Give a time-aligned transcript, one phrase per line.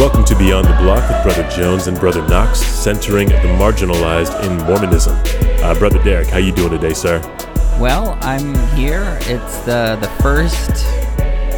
[0.00, 4.56] Welcome to Beyond the Block with Brother Jones and Brother Knox, centering the marginalized in
[4.66, 5.14] Mormonism.
[5.62, 7.20] Uh, Brother Derek, how you doing today, sir?
[7.78, 9.18] Well, I'm here.
[9.22, 10.70] It's the the first.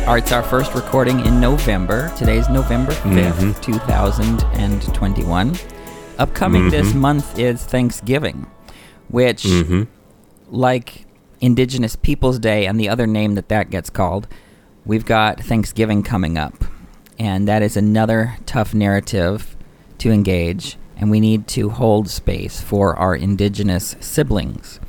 [0.08, 2.12] Or it's our first recording in November.
[2.16, 3.60] Today's November 5th, Mhm.
[3.62, 5.56] 2021.
[6.18, 8.46] Upcoming this month is Thanksgiving,
[9.08, 9.82] which, Mm-hmm.
[10.50, 11.06] like
[11.40, 14.26] Indigenous Peoples Day and the other name that that gets called,
[14.84, 16.64] we've got Thanksgiving coming up.
[17.22, 19.56] And that is another tough narrative
[19.98, 24.80] to engage, and we need to hold space for our Indigenous siblings.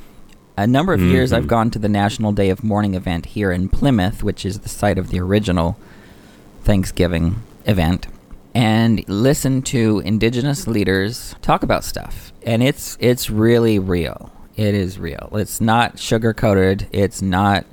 [0.56, 1.36] A number of years Mhm.
[1.36, 4.68] I've gone to the National Day of Mourning event here in Plymouth, which is the
[4.68, 5.76] site of the original
[6.64, 8.08] Thanksgiving event,
[8.52, 12.32] and listened to indigenous leaders talk about stuff.
[12.44, 14.32] And it's it's really real.
[14.56, 15.28] It is real.
[15.34, 16.88] It's not sugar coated.
[16.90, 17.64] It's not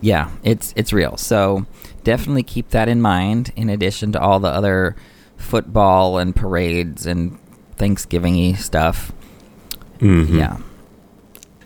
[0.00, 1.16] yeah, it's it's real.
[1.16, 1.66] So
[2.06, 4.94] definitely keep that in mind in addition to all the other
[5.36, 7.36] football and parades and
[7.74, 9.10] Thanksgiving-y stuff.
[9.98, 10.38] Mm-hmm.
[10.38, 10.58] Yeah.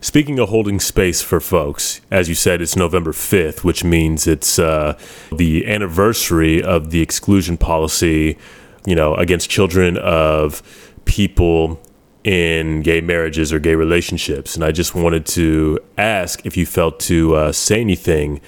[0.00, 4.58] Speaking of holding space for folks, as you said, it's November 5th, which means it's
[4.58, 4.98] uh,
[5.30, 8.38] the anniversary of the exclusion policy,
[8.86, 10.62] you know, against children of
[11.04, 11.78] people
[12.24, 14.54] in gay marriages or gay relationships.
[14.54, 18.40] And I just wanted to ask if you felt to uh, say anything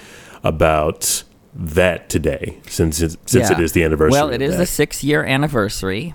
[0.43, 1.25] about
[1.55, 3.59] that today, since it, since Yeah.
[3.59, 4.13] it is the anniversary.
[4.13, 4.59] Well, it is that.
[4.59, 6.15] the six year anniversary.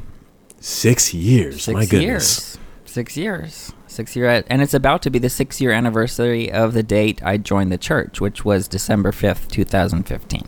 [0.60, 1.64] six years.
[1.64, 2.02] Six My goodness.
[2.02, 2.58] years.
[2.86, 3.74] Six years.
[3.88, 7.38] Six year, and it's about to be the six year anniversary of the date I
[7.38, 10.48] joined the church, which was December fifth, two thousand fifteen.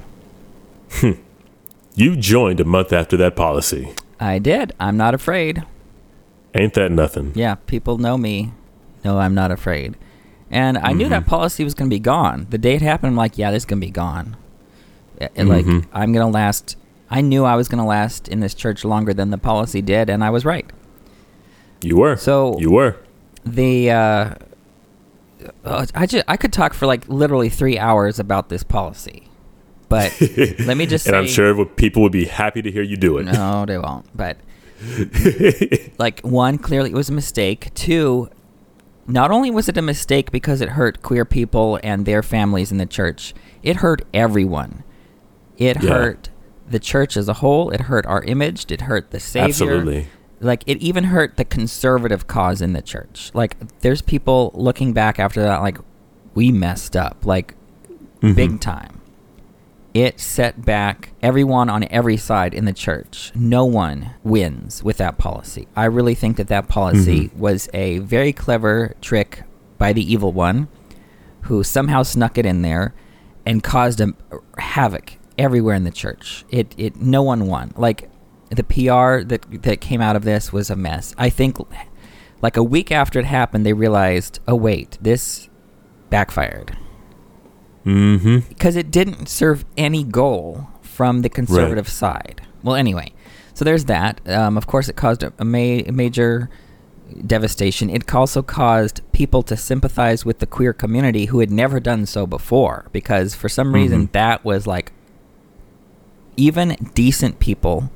[1.95, 3.94] You joined a month after that policy.
[4.20, 4.73] I did.
[4.80, 5.64] I'm not afraid.
[6.56, 7.32] Ain't that nothing?
[7.36, 8.54] Yeah, people know me.
[9.04, 9.95] No, I'm not afraid.
[10.52, 11.12] And I knew Mm-hmm.
[11.12, 12.48] that policy was going to be gone.
[12.49, 14.36] The day it happened, I'm like, yeah, this is going to be gone.
[15.21, 15.85] Uh, Like, Mhm.
[15.93, 16.75] I'm going to last.
[17.11, 20.09] I knew I was going to last in this church longer than the policy did,
[20.09, 20.65] and I was right.
[21.81, 22.15] You were.
[22.17, 22.95] So- you were.
[23.45, 24.33] the uh,
[25.65, 29.23] uh, I just I could talk for like literally three hours about this policy,
[29.87, 30.11] but
[30.65, 33.17] let me just and say, I'm sure people would be happy to hear you do
[33.17, 33.23] it.
[33.23, 34.05] no, they won't.
[34.15, 34.37] But
[35.97, 37.73] like one, clearly it was a mistake.
[37.73, 38.30] Two,
[39.07, 42.77] not only was it a mistake because it hurt queer people and their families in
[42.77, 44.83] the church, it hurt everyone.
[45.59, 45.89] It Yeah.
[45.92, 46.30] hurt
[46.67, 47.70] the church as a whole.
[47.70, 48.71] It hurt our image.
[48.71, 49.49] It hurt the savior.
[49.49, 50.08] Absolutely.
[50.42, 55.19] like it even hurt the conservative cause in the church like there's people looking back
[55.19, 55.77] after that like
[56.33, 57.55] we messed up like
[58.21, 58.36] Mhm.
[58.36, 59.02] big time
[59.93, 65.17] it set back everyone on every side in the church no one wins with that
[65.17, 67.36] policy i really think that that policy Mhm.
[67.37, 69.43] was a very clever trick
[69.77, 70.69] by the evil one
[71.42, 72.93] who somehow snuck it in there
[73.45, 74.14] and caused a
[74.58, 76.45] havoc everywhere in the church.
[76.50, 77.72] It it no one won.
[77.76, 78.10] Like
[78.52, 81.16] the PR that that came out of this was a mess.
[81.17, 81.58] I think
[82.42, 85.49] like a week after it happened they realized, "Oh wait, this
[86.11, 86.78] backfired."
[87.86, 88.39] Mm-hmm.
[88.49, 92.42] because it didn't serve any goal from the conservative side.
[92.61, 93.14] Well, anyway,
[93.54, 94.20] so there's that.
[94.30, 95.58] Um, of course, it caused a, a, ma-
[95.88, 96.49] a major
[97.26, 97.89] devastation.
[97.89, 102.28] It also caused people to sympathize with the queer community who had never done so
[102.28, 104.11] before, because for some reason Mhm.
[104.11, 104.92] that was like
[106.39, 107.92] even decent people.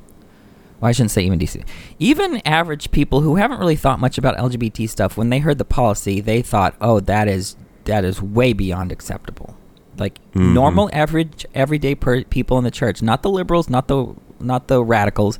[0.80, 1.64] Well, I shouldn't say even decent.
[1.98, 5.64] Even average people who haven't really thought much about LGBT stuff, when they heard the
[5.64, 9.56] policy, they thought, "Oh, that is that is way beyond acceptable."
[9.98, 10.52] Like Mhm.
[10.52, 14.08] normal, average, everyday per- people in the church, not the liberals, not the
[14.40, 15.38] not the radicals,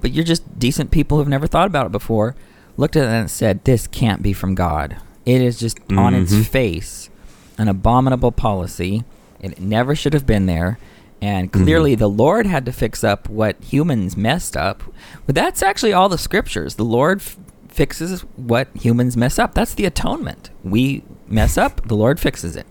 [0.00, 2.34] but you're just decent people who've never thought about it before.
[2.76, 4.96] Looked at it and said, "This can't be from God.
[5.26, 6.44] It is just on its Mhm.
[6.46, 7.10] face
[7.58, 9.04] an abominable policy.
[9.40, 10.78] It never should have been there."
[11.22, 14.82] And clearly, the Lord had to fix up what humans messed up.
[15.24, 16.74] But that's actually all the scriptures.
[16.74, 17.38] The Lord f-
[17.68, 19.54] fixes what humans mess up.
[19.54, 20.50] That's the atonement.
[20.62, 22.66] We mess up, the Lord fixes it.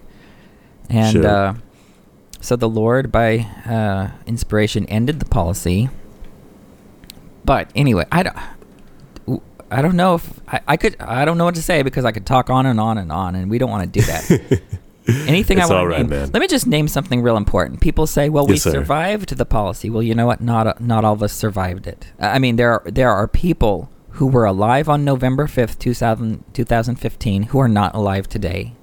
[0.87, 1.25] And Sure.
[1.27, 1.55] uh,
[2.41, 5.89] so the Lord, by uh, inspiration, ended the policy.
[7.45, 8.37] But anyway, I don't.
[9.71, 10.95] I don't know if I, I could.
[10.99, 13.33] I don't know what to say because I could talk on and on and on,
[13.33, 14.61] and we don't want to do that.
[15.07, 16.09] Anything It's I want all to name.
[16.09, 16.29] man.
[16.33, 17.81] Let me just name something real important.
[17.81, 18.71] People say, "Well, we Yes, sir.
[18.71, 20.39] survived the policy." Well, you know what?
[20.39, 22.07] Not not all of us survived it.
[22.19, 27.43] I mean, there are there are people who were alive on November fifth, 2000, 2015,
[27.43, 28.75] who are not alive today,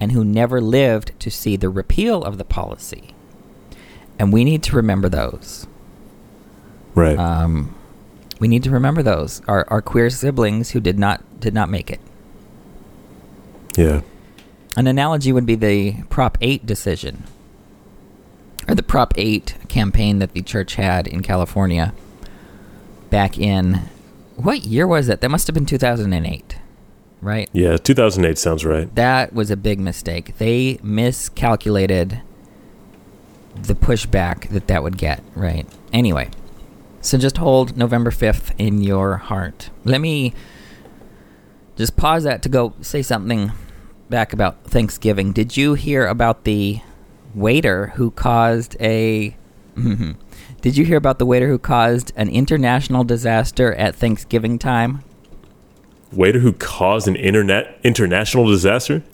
[0.00, 3.12] and who never lived to see the repeal of the policy.
[4.18, 5.66] And we need to remember those.
[6.94, 7.18] Right.
[7.18, 7.74] Um,
[8.40, 11.90] we need to remember those our, our queer siblings who did not did not make
[11.90, 12.00] it.
[13.76, 14.00] yeah.
[14.78, 17.24] An analogy would be the Prop 8 decision.
[18.68, 21.92] or the Prop 8 campaign that the church had in California
[23.10, 23.88] back in
[24.36, 25.20] what year was it?
[25.20, 26.58] That must have been 2008,
[27.20, 27.50] right?
[27.52, 28.94] Yeah, 2008 sounds right.
[28.94, 30.38] That was a big mistake.
[30.38, 32.20] They miscalculated
[33.60, 35.66] the pushback that that would get, right?
[35.92, 36.30] Anyway,
[37.00, 39.70] so just hold November 5th in your heart.
[39.82, 40.34] Let me
[41.74, 43.50] just pause that to go say something
[44.08, 45.32] back about Thanksgiving.
[45.32, 46.80] Did you hear about the
[47.34, 49.36] waiter who caused a.
[50.60, 55.04] Did you hear about the waiter who caused an international disaster at Thanksgiving time?
[56.12, 59.04] Waiter who caused an internet international disaster?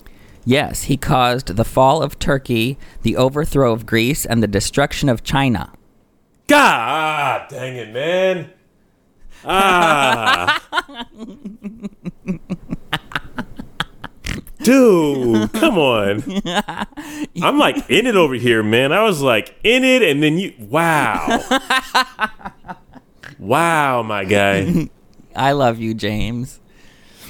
[0.47, 5.23] Yes, he caused the fall of Turkey, the overthrow of Greece, and the destruction of
[5.23, 5.73] China.
[6.47, 8.51] God dang it, man.
[9.45, 10.63] Ah.
[14.65, 16.23] Dude, come on.
[17.43, 18.93] I'm like in it over here, man.
[18.93, 20.55] I was like in it, and then you.
[20.59, 21.41] Wow.
[23.39, 24.89] wow, my guy.
[25.37, 26.61] I love you, James.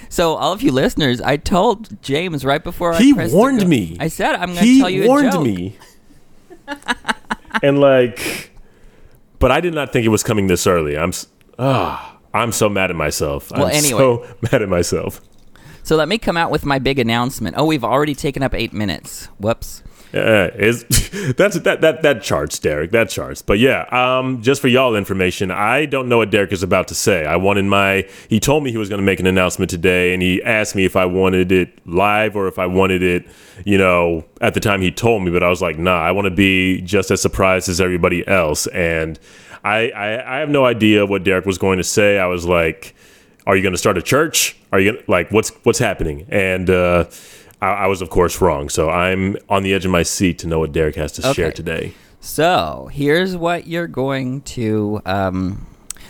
[0.08, 3.96] So, all of you listeners, I told James right before I He warned go- me.
[3.98, 5.76] I said I'm going to He tell you a warned me.
[7.62, 8.52] and like,
[9.40, 10.96] but I did not think it was coming this early.
[10.96, 11.12] I'm.
[11.58, 13.50] Ah, I'm so mad at myself.
[13.50, 13.98] Well, I'm anyway.
[13.98, 15.20] so mad at myself.
[15.84, 17.56] So let me come out with my big announcement.
[17.58, 19.26] Oh, we've already taken up eight minutes.
[19.38, 19.82] Whoops.
[20.14, 20.84] Uh, is
[21.36, 22.90] that's that that that charts, Derek.
[22.92, 23.42] That charts.
[23.42, 26.94] But yeah, um, just for y'all information, I don't know what Derek is about to
[26.94, 27.26] say.
[27.26, 28.08] I wanted my.
[28.31, 30.86] He told me he was going to make an announcement today, and he asked me
[30.86, 33.26] if I wanted it live or if I wanted it,
[33.66, 35.31] you know, at the time he told me.
[35.31, 38.66] But I was like, nah, I want to be just as surprised as everybody else.
[38.69, 39.19] And
[39.64, 42.19] I, I I have no idea what Derek was going to say.
[42.19, 42.94] I was like,
[43.46, 44.56] are you going to start a church?
[44.73, 46.26] Are you gonna, like what's what's happening?
[46.29, 47.06] And uh,
[47.61, 48.69] I, I was of course wrong.
[48.69, 51.52] So I'm on the edge of my seat to know what Derek has to share
[51.52, 51.94] today.
[52.20, 55.00] So here's what you're going to.
[55.05, 55.67] Um,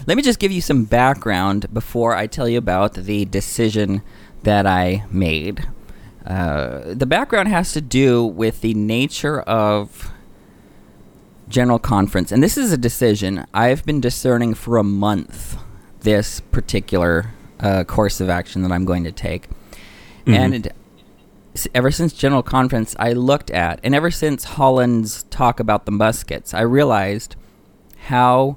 [0.07, 4.03] let me just give you some background before I tell you about the decision
[4.43, 5.67] that I made.
[6.25, 10.11] Uh, the background has to do with the nature of
[11.49, 15.59] General Conference, and this is a decision I've been discerning for a month.
[16.05, 17.31] This particular
[17.61, 19.49] uh, course of action that I'm going to take,
[20.27, 20.75] and it,
[21.55, 25.93] s- ever since General Conference, I looked at, and ever since Holland's talk about the
[25.93, 27.37] muskets, I realized
[28.09, 28.57] how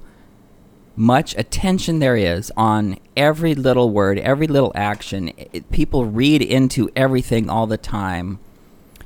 [0.96, 5.32] much attention there is on every little word, every little action.
[5.38, 8.40] It, people read into everything all the time.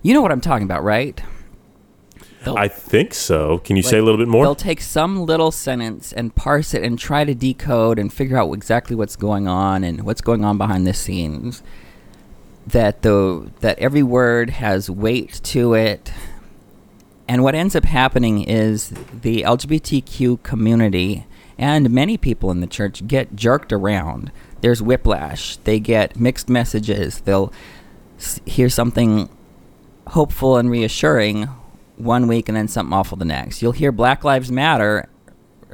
[0.02, 1.22] You know what I'm talking about, right?
[2.44, 3.60] They'll- I think so.
[3.60, 4.44] Can you say a little bit more?
[4.44, 8.52] They'll take some little sentence and parse it and try to decode and figure out
[8.54, 11.62] exactly what's going on and what's going on behind the scenes.
[12.66, 16.12] That the that every word has weight to it.
[17.28, 18.92] And what ends up happening is
[19.22, 21.26] the LGBTQ community
[21.58, 24.32] and many people in the church get jerked around.
[24.62, 25.58] There's whiplash.
[25.58, 27.22] They get mixed messages.
[27.22, 27.54] They'll
[28.46, 29.30] hear something
[30.08, 31.48] hopeful and reassuring
[32.04, 33.62] one week and then something awful the next.
[33.62, 35.08] You'll hear Black Lives Matter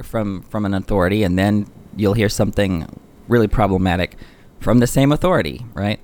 [0.02, 1.66] from from an authority and then
[1.96, 2.86] you'll hear something
[3.26, 4.16] really problematic
[4.60, 6.00] from the same authority, right?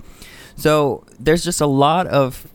[0.56, 2.48] So there's just a lot of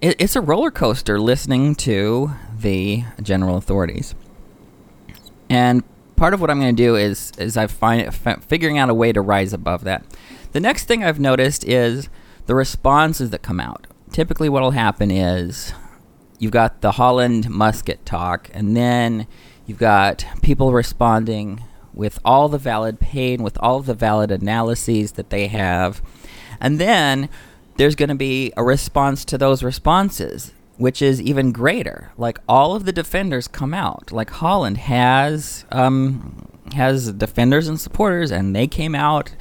[0.00, 4.14] it, it's a roller coaster listening to the general authorities.
[5.48, 5.82] And
[6.16, 8.94] part of what I'm going to do is is I find f- figuring out a
[8.94, 10.04] way to rise above that.
[10.52, 12.08] The next thing I've noticed is
[12.46, 13.86] the responses that come out.
[14.12, 15.72] Typically, what will happen is
[16.38, 19.26] you've got the Holland musket talk, and then
[19.66, 21.62] you've got people responding
[21.92, 26.02] with all the valid pain, with all the valid analyses that they have,
[26.60, 27.28] and then
[27.76, 32.12] there's going to be a response to those responses, which is even greater.
[32.16, 34.12] Like all of the defenders come out.
[34.12, 39.34] Like Holland has um, has defenders and supporters, and they came out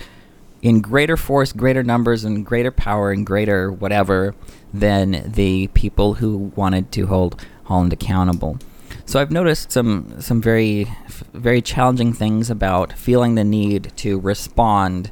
[0.63, 4.33] in greater force, greater numbers, and greater power, and greater whatever
[4.73, 8.57] than the people who wanted to hold Holland accountable.
[9.05, 10.87] So I've noticed some some very
[11.33, 15.11] very challenging things about feeling the need to respond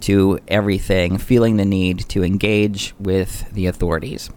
[0.00, 4.30] to everything, feeling the need to engage with the authorities.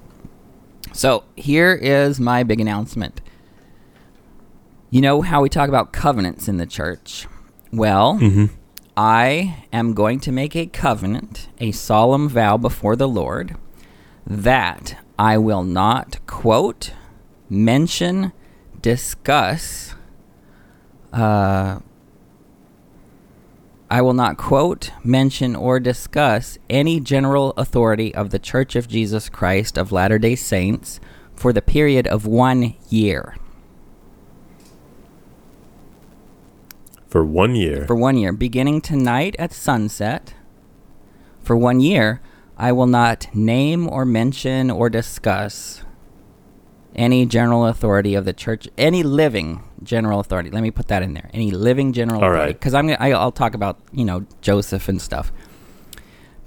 [0.92, 3.22] So here is my big announcement.
[4.90, 7.26] You know how we talk about covenants in the church?
[7.72, 8.54] Well, mm-hmm.
[9.04, 13.58] I am going to make a covenant, a solemn vow before the Lord,
[14.28, 16.94] that I will not quote,
[17.50, 18.32] mention,
[18.80, 19.96] discuss,
[21.12, 21.80] uh,
[23.90, 29.30] I will not quote, mention, or discuss any general authority of the Church of Jesus
[29.30, 31.00] Christ of Latter day Saints
[31.36, 33.36] for the period of one year.
[37.12, 37.86] For one year.
[37.86, 40.34] For one year, beginning tonight at sunset.
[41.44, 42.22] For one year,
[42.58, 45.84] I will not name or mention or discuss
[46.96, 50.52] any general authority of the church, any living general authority.
[50.52, 51.30] Let me put that in there.
[51.34, 52.60] Any living general All authority, right.
[52.60, 55.34] because I'm gonna, I, I'll talk about you know Joseph and stuff.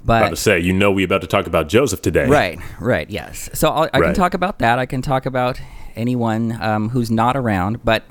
[0.03, 2.27] But about to say, you know, we about to talk about Joseph today.
[2.27, 3.51] Right, right, yes.
[3.53, 4.79] So I'll, I can talk about that.
[4.79, 5.61] I can talk about
[5.95, 8.03] anyone um, who's not around, but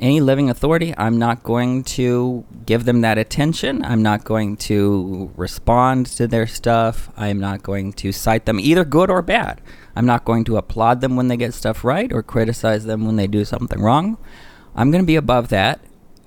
[0.00, 3.84] any living authority, I'm not going to give them that attention.
[3.84, 7.10] I'm not going to respond to their stuff.
[7.16, 9.60] I'm not going to cite them, either good or bad.
[9.96, 13.16] I'm not going to applaud them when they get stuff right or criticize them when
[13.16, 14.18] they do something wrong.
[14.74, 15.80] I'm going to be above that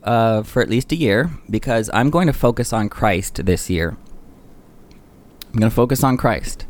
[0.03, 3.97] uh, for at least a year because I'm going to focus on Christ this year.
[5.53, 6.65] I'm going to focus on Christ.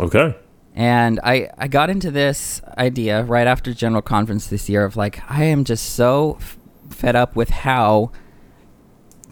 [0.00, 0.34] Okay.
[0.74, 5.22] And I, I got into this idea right after General Conference this year of like,
[5.30, 6.58] I am just so f-
[6.90, 8.10] fed up with how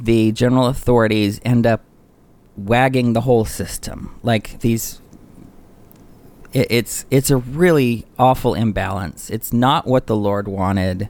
[0.00, 1.82] the general authorities end up
[2.56, 4.18] wagging the whole system.
[4.22, 5.00] Like these,
[6.52, 9.28] it, it's it's a really awful imbalance.
[9.28, 11.08] It's not what the Lord wanted.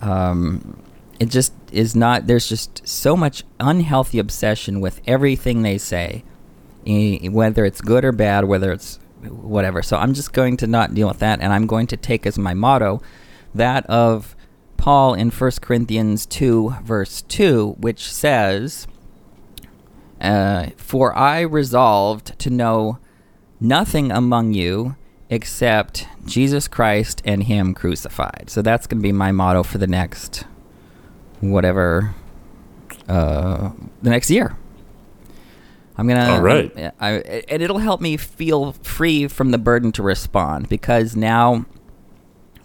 [0.00, 0.80] Um,
[1.18, 2.28] it just is not.
[2.28, 6.22] There's just so much unhealthy obsession with everything they say,
[6.86, 9.82] whether it's good or bad, whether it's whatever.
[9.82, 12.38] So I'm just going to not deal with that, and I'm going to take as
[12.38, 13.02] my motto
[13.54, 14.36] that of
[14.76, 18.86] Paul in 1 Corinthians 2, verse 2, which says,
[20.20, 22.98] uh, For I resolved to know
[23.60, 24.96] nothing among you
[25.30, 28.44] except Jesus Christ and Him crucified.
[28.48, 30.44] So that's going to be my motto for the next,
[31.40, 32.14] whatever,
[33.08, 33.70] uh,
[34.02, 34.56] the next year.
[35.98, 36.30] I'm gonna.
[36.30, 36.72] All right.
[36.76, 37.10] I, I,
[37.48, 41.66] and it'll help me feel free from the burden to respond because now,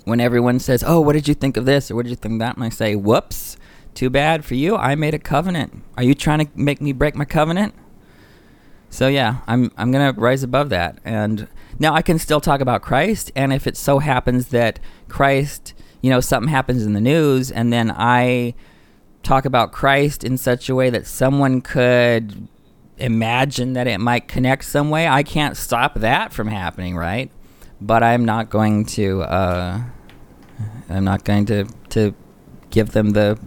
[0.06, 2.34] when everyone says, "Oh, what did you think of this?" or "What did you think
[2.34, 3.58] of that?" and I say, "Whoops,
[3.96, 4.76] too bad for you.
[4.76, 5.82] I made a covenant.
[5.98, 7.74] Are you trying to make me break my covenant?"
[8.92, 11.48] So yeah, I'm I'm gonna rise above that, and
[11.80, 13.32] now I can still talk about Christ.
[13.36, 17.74] And if it so happens that Christ, you know, something happens in the news, and
[17.74, 18.54] then I
[19.24, 22.48] talk about Christ in such a way that someone could
[23.04, 27.30] imagine that it might connect some way, I can't stop that from happening, right?
[27.82, 29.24] But I'm not going to.
[29.24, 29.84] Uh,
[30.90, 32.16] I'm not going to to
[32.70, 33.38] give them the.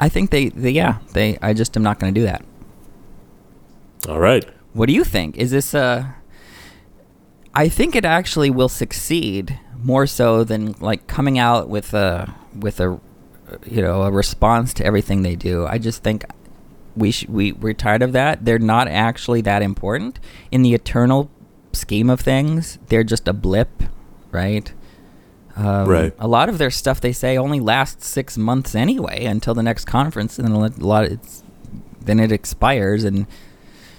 [0.00, 1.38] I think they, they yeah they.
[1.42, 2.44] I just am not going to do that.
[4.08, 4.48] All right.
[4.72, 5.36] What do you think?
[5.36, 6.16] Is this a?
[7.54, 12.80] I think it actually will succeed more so than like coming out with a with
[12.80, 12.98] a
[13.66, 15.66] you know a response to everything they do.
[15.66, 16.24] I just think
[16.98, 18.44] we sh- we we're tired of that.
[18.44, 20.18] They're not actually that important
[20.50, 21.30] in the eternal
[21.72, 22.78] scheme of things.
[22.88, 23.82] They're just a blip,
[24.32, 24.72] right?
[25.56, 26.14] Um, Right.
[26.18, 29.84] A lot of their stuff they say only lasts six months anyway until the next
[29.86, 31.42] conference, and then a lot it's
[32.04, 33.26] then it expires, and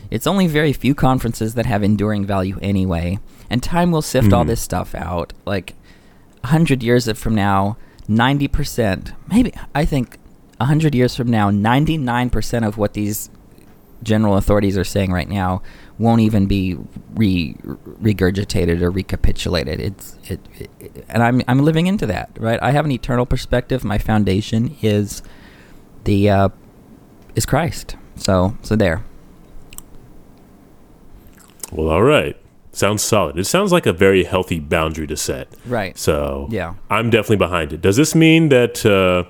[0.09, 3.19] it's only very few conferences that have enduring value anyway.
[3.49, 4.47] And time will sift all Mhm.
[4.47, 5.33] this stuff out.
[5.45, 5.75] Like
[6.43, 7.77] a hundred years from now,
[8.07, 10.17] ninety percent, maybe I think
[10.59, 13.29] a hundred years from now, ninety-nine percent of what these
[14.01, 15.61] general authorities are saying right now
[15.97, 16.77] won't even be
[17.15, 17.53] re
[18.01, 19.79] regurgitated or recapitulated.
[19.81, 22.59] It's it, it, and I'm I'm living into that, right?
[22.61, 23.83] I have an eternal perspective.
[23.83, 25.21] My foundation is
[26.05, 26.49] the uh,
[27.35, 27.97] is Christ.
[28.15, 29.03] So so there.
[31.71, 32.35] Well, all right.
[32.71, 33.37] Sounds solid.
[33.37, 35.47] It sounds like a very healthy boundary to set.
[35.65, 35.97] Right.
[35.97, 36.75] So Yeah.
[36.89, 37.81] I'm definitely behind it.
[37.81, 39.29] Does this mean that uh,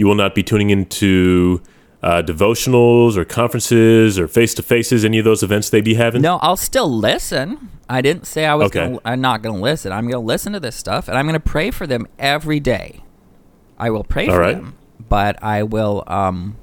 [0.00, 1.62] you will not be tuning into
[2.02, 6.22] uh, devotionals or conferences or face to faces, any of those events they be having?
[6.22, 7.68] No, I'll still listen.
[7.86, 8.68] I didn't say I was.
[8.68, 8.86] Okay.
[8.86, 9.92] Gonna, I'm not going to listen.
[9.92, 12.60] I'm going to listen to this stuff, and I'm going to pray for them every
[12.60, 13.04] day.
[13.78, 14.56] I will pray All for right.
[14.56, 16.02] them, but I will.
[16.06, 16.56] Um,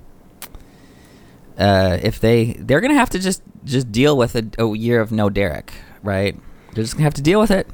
[1.60, 5.00] uh, if they, they're going to have to just just deal with a, a year
[5.00, 6.36] of no Derek, right?
[6.74, 7.68] They're just going to have to deal with it.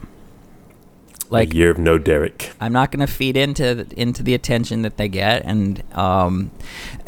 [1.34, 2.52] Like a year of no Derek.
[2.60, 6.52] I'm not going to feed into into the attention that they get, and um,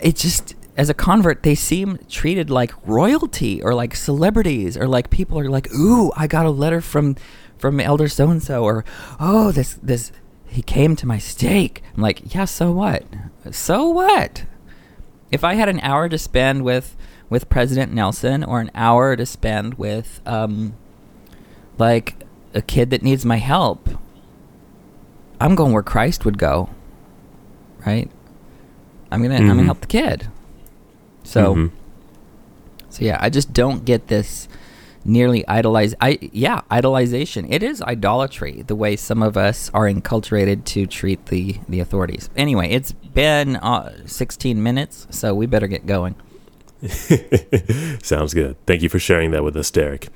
[0.01, 5.10] it just as a convert they seem treated like royalty or like celebrities or like
[5.10, 7.15] people are like, ooh, I got a letter from
[7.58, 8.84] from Elder so and so, or
[9.20, 10.12] oh, this this
[10.48, 11.82] he came to my stake.
[11.96, 13.03] I'm like, yeah, so what?
[13.51, 14.46] So what?
[15.32, 16.96] If I had an hour to spend with
[17.29, 20.75] with President Nelson or an hour to spend with um,
[21.77, 22.15] like
[22.53, 23.89] a kid that needs my help,
[25.39, 26.69] I'm going where Christ would go.
[27.85, 28.09] Right?
[29.11, 29.65] I'm gonna I'm gonna Mhm.
[29.65, 30.27] help the kid.
[31.23, 31.71] So Mhm.
[32.89, 34.47] so yeah, I just don't get this
[35.07, 37.45] nearly idolize I yeah, idolization.
[37.49, 42.29] It is idolatry the way some of us are enculturated to treat the the authorities.
[42.35, 46.15] Anyway, it's been uh, 16 minutes, so we better get going.
[48.03, 48.57] Sounds good.
[48.65, 50.09] Thank you for sharing that with us, Derek.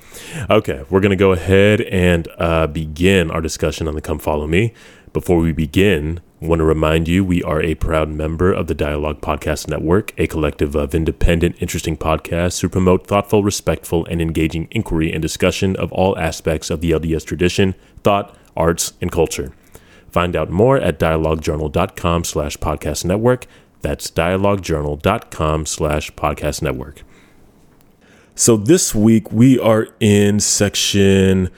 [0.49, 4.45] Okay, we're going to go ahead and uh, begin our discussion on the Come Follow
[4.47, 4.73] Me.
[5.11, 8.75] Before we begin, I want to remind you we are a proud member of the
[8.75, 14.67] Dialogue Podcast Network, a collective of independent, interesting podcasts who promote thoughtful, respectful, and engaging
[14.69, 17.73] inquiry and discussion of all aspects of the LDS tradition,
[18.03, 19.51] thought, arts, and culture.
[20.11, 23.47] Find out more at dialoguejournal.com slash podcast network.
[23.81, 27.01] That's dialoguejournal.com slash podcast network.
[28.35, 31.49] So this week we are in section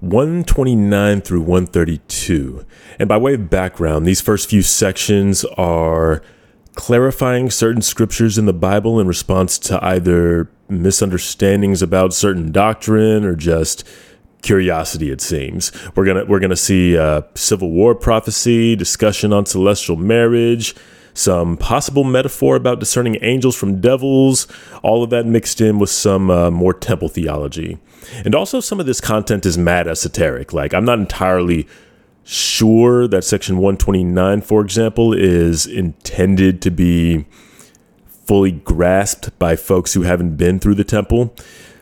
[0.00, 2.64] 129 through 132.
[2.98, 6.22] And by way of background, these first few sections are
[6.74, 13.34] clarifying certain scriptures in the Bible in response to either misunderstandings about certain doctrine or
[13.34, 13.84] just
[14.42, 19.96] curiosity it seems we're gonna we're gonna see uh, civil war prophecy discussion on celestial
[19.96, 20.76] marriage
[21.18, 24.46] some possible metaphor about discerning angels from devils
[24.82, 27.78] all of that mixed in with some uh, more temple theology.
[28.24, 31.66] And also some of this content is mad esoteric like i'm not entirely
[32.24, 37.24] sure that section 129 for example is intended to be
[38.26, 41.34] fully grasped by folks who haven't been through the temple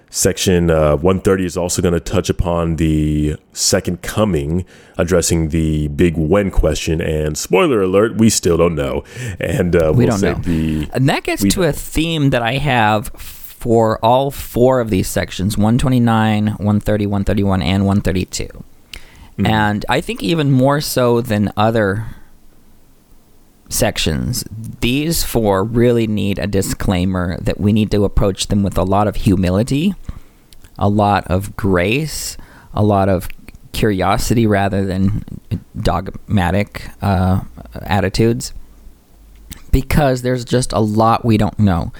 [0.08, 4.64] Section uh, 130 is also going to touch upon the second coming,
[4.96, 7.00] addressing the big when question.
[7.00, 9.04] And spoiler alert, we still don't know.
[9.40, 10.42] And uh, we we'll don't know.
[10.42, 15.08] The, and that gets to a theme that I have for all four of these
[15.08, 18.46] sections 129, 130, 131, and 132.
[18.46, 19.46] Mm-hmm.
[19.46, 22.06] And I think even more so than other
[23.68, 24.44] sections,
[24.80, 29.08] these four really need a disclaimer that we need to approach them with a lot
[29.08, 29.94] of humility,
[30.78, 32.36] a lot of grace,
[32.72, 33.28] a lot of
[33.72, 35.24] curiosity rather than
[35.78, 37.40] dogmatic uh,
[37.82, 38.54] attitudes,
[39.70, 41.92] because there's just a lot we don't know.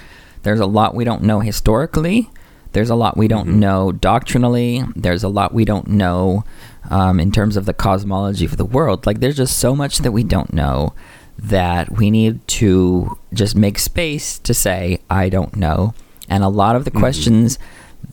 [0.42, 2.30] There's a lot we don't know historically.
[2.72, 3.60] There's a lot we don't mm-hmm.
[3.60, 4.84] know doctrinally.
[4.94, 6.44] There's a lot we don't know
[6.90, 9.06] um, in terms of the cosmology of the world.
[9.06, 10.94] Like, there's just so much that we don't know
[11.38, 15.94] that we need to just make space to say, I don't know.
[16.28, 17.00] And a lot of the mm-hmm.
[17.00, 17.58] questions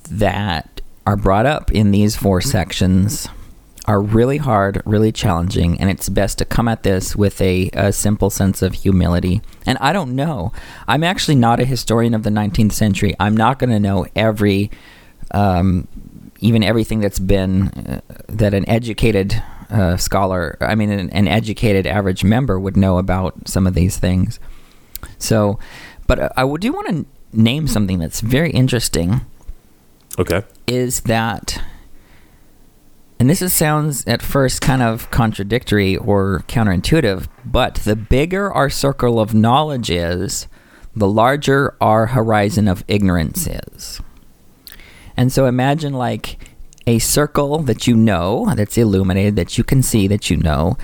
[0.10, 3.28] that are brought up in these four sections
[3.86, 7.92] are really hard, really challenging, and it's best to come at this with a, a,
[7.92, 9.42] simple sense of humility.
[9.66, 10.54] And I don't know.
[10.88, 13.14] I'm actually not a historian of the 19th century.
[13.20, 14.72] I'm not going to know every,
[15.32, 15.90] um,
[16.40, 21.88] even everything that's been, uh, that an educated uh, scholar, I mean, an, an, educated
[21.88, 24.40] average member would know about some of these things.
[25.18, 25.58] So,
[26.06, 29.22] but uh, I do want to name something that's very interesting.
[30.20, 30.44] Okay.
[30.68, 31.60] Is that,
[33.20, 38.70] and this is, sounds at first kind of contradictory or counterintuitive, but the bigger our
[38.70, 40.48] circle of knowledge is,
[40.96, 44.00] the larger our horizon of ignorance is.
[45.18, 46.38] And so imagine like
[46.86, 50.78] a circle that you know, that's illuminated, that you can see, that you know.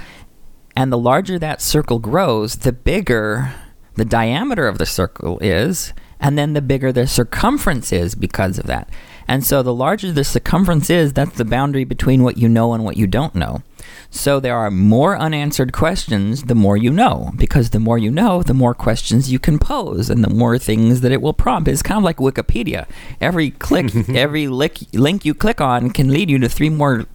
[0.75, 3.53] And the larger that circle grows, the bigger
[3.95, 8.65] the diameter of the circle is, and then the bigger the circumference is because of
[8.67, 8.89] that.
[9.29, 12.83] And so the larger the circumference is, that's the boundary between what you know and
[12.83, 13.61] what you don't know.
[14.09, 18.41] So there are more unanswered questions the more you know, because the more you know,
[18.41, 21.67] the more questions you can pose and the more things that it will prompt.
[21.67, 22.87] It's kind of like Wikipedia.
[23.21, 27.05] Every click, every lick, link you click on can lead you to three more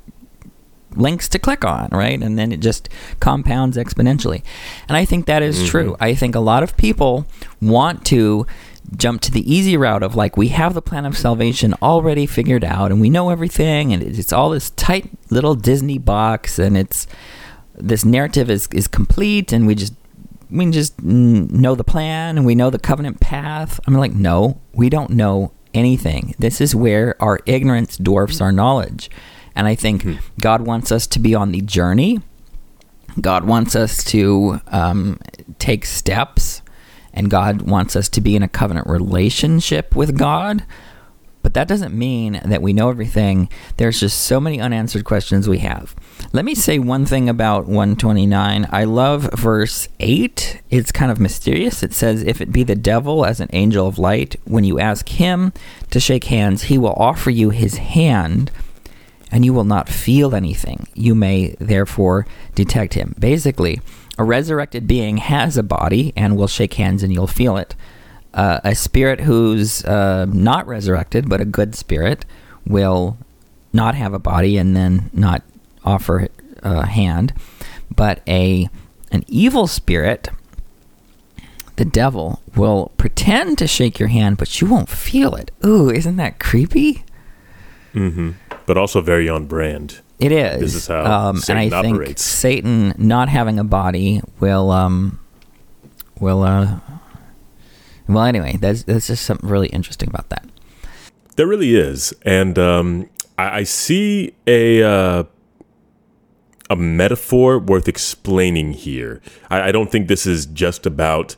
[0.94, 2.22] links to click on, right?
[2.22, 4.44] And then it just compounds exponentially.
[4.88, 5.66] And I think that is mm-hmm.
[5.66, 5.96] true.
[5.98, 7.26] I think a lot of people
[7.60, 8.46] want to
[8.96, 12.64] jump to the easy route of like we have the plan of salvation already figured
[12.64, 17.06] out and we know everything and it's all this tight little Disney box and it's
[17.74, 19.94] this narrative is is complete and we just
[20.50, 23.80] we just know the plan and we know the covenant path.
[23.86, 26.34] I'm like no, we don't know anything.
[26.38, 29.10] This is where our ignorance dwarfs our knowledge.
[29.56, 30.20] And I think mm-hmm.
[30.40, 32.20] God wants us to be on the journey.
[33.20, 35.20] God wants us to um,
[35.58, 36.62] take steps
[37.14, 40.64] and God wants us to be in a covenant relationship with God.
[41.42, 43.50] But that doesn't mean that we know everything.
[43.76, 45.94] There's just so many unanswered questions we have.
[46.32, 48.66] Let me say one thing about 129.
[48.70, 50.62] I love verse 8.
[50.70, 51.82] It's kind of mysterious.
[51.82, 55.06] It says, If it be the devil as an angel of light, when you ask
[55.10, 55.52] him
[55.90, 58.50] to shake hands, he will offer you his hand
[59.30, 60.86] and you will not feel anything.
[60.94, 63.14] You may therefore detect him.
[63.18, 63.80] Basically,
[64.18, 67.74] a resurrected being has a body and will shake hands and you'll feel it.
[68.32, 72.24] Uh, a spirit who's uh, not resurrected, but a good spirit,
[72.66, 73.16] will
[73.72, 75.42] not have a body and then not
[75.84, 76.28] offer
[76.62, 77.32] a hand,
[77.94, 78.68] but a
[79.10, 80.30] an evil spirit,
[81.76, 85.52] the devil, will pretend to shake your hand, but you won't feel it.
[85.64, 87.04] Ooh, isn't that creepy?
[87.94, 88.32] Mm-hmm.
[88.66, 90.00] But also very on brand.
[90.18, 90.60] It is.
[90.60, 92.18] This is how um, Satan and I think.
[92.18, 95.18] Satan not having a body will um
[96.20, 96.78] will uh
[98.08, 100.44] well anyway, that's that's just something really interesting about that.
[101.36, 105.24] There really is, and um, I, I see a uh,
[106.70, 109.20] a metaphor worth explaining here.
[109.50, 111.34] I, I don't think this is just about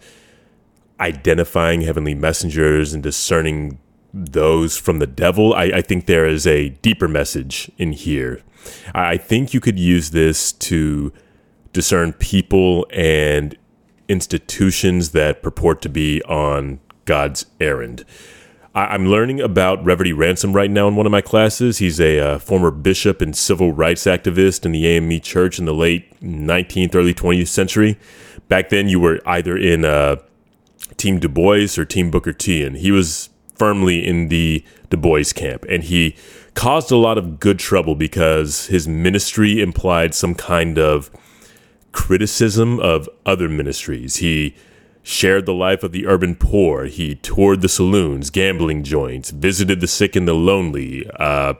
[0.99, 3.79] identifying heavenly messengers and discerning
[4.13, 5.55] those from the devil.
[5.55, 8.43] I, I think there is a deeper message in here.
[8.95, 11.13] I, think you could use this to
[11.73, 13.57] discern people and
[14.09, 18.05] institutions that purport to be on God's errand.
[18.75, 21.79] I- I'm learning about Reverdy Ransom right now in one of my classes.
[21.79, 25.75] He's a uh, former bishop and civil rights activist in the AME church in the
[25.75, 27.99] late 19th, early 20th century.
[28.49, 30.17] Back then, you were either in uh,
[30.97, 35.33] Team Du Bois or Team Booker T, and he was firmly in the Du Bois
[35.35, 35.65] camp.
[35.69, 36.15] And he
[36.57, 41.11] caused a lot of good trouble because his ministry implied some kind of
[41.93, 44.17] criticism of other ministries.
[44.17, 44.57] He
[45.03, 46.87] shared the life of the urban poor.
[46.87, 51.55] He toured the saloons, gambling joints, visited the sick and the lonely, uh,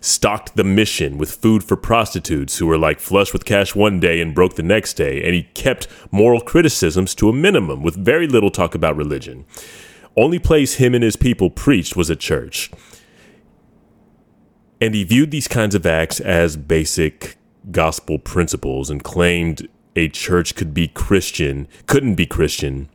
[0.00, 4.20] stocked the mission with food for prostitutes who were like flush with cash one day
[4.20, 5.22] and broke the next day.
[5.24, 9.46] And he kept moral criticisms to a minimum with very little talk about religion.
[10.16, 12.70] Only place him and his people preached was a church.
[14.80, 17.36] And he viewed these kinds of acts as basic
[17.70, 22.88] gospel principles and claimed a church could be Christian, couldn't be Christian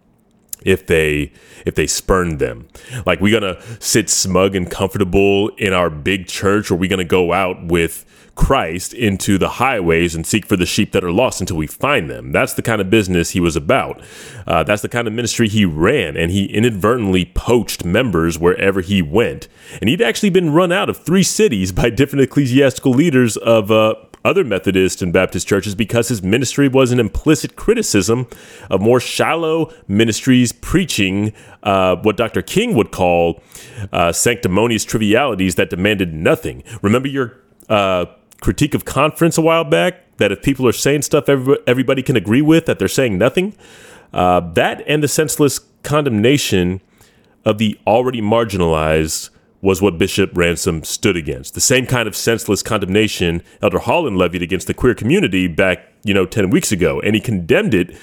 [0.63, 1.32] if they
[1.65, 2.67] if they spurned them.
[3.06, 7.34] Like we gonna sit smug and comfortable in our big church, or we gonna go
[7.34, 11.58] out with Christ into the highways and seek for the sheep that are lost until
[11.58, 12.32] we find them.
[12.32, 14.02] That's the kind of business he was about.
[14.45, 19.02] Uh, that's the kind of ministry he ran, and he inadvertently poached members wherever he
[19.02, 19.48] went.
[19.80, 23.95] And he'd actually been run out of three cities by different ecclesiastical leaders of uh,
[24.26, 28.28] other Methodist and Baptist churches because his ministry was an implicit criticism
[28.69, 31.32] of more shallow ministries preaching
[31.63, 32.41] uh, what Dr.
[32.41, 33.41] King would call
[33.93, 36.63] uh, sanctimonious trivialities that demanded nothing.
[36.82, 37.38] Remember your
[37.69, 38.06] uh,
[38.45, 42.43] critique of conference a while back that if people are saying stuff everybody can agree
[42.43, 43.55] with, that they're saying nothing?
[44.13, 46.79] Uh, that and the senseless condemnation
[47.43, 49.31] of the already marginalized
[49.63, 51.55] was what Bishop Ransom stood against.
[51.55, 56.13] The same kind of senseless condemnation Elder Holland levied against the queer community back, you
[56.13, 57.01] know, 10 weeks ago.
[57.01, 57.97] And he condemned it.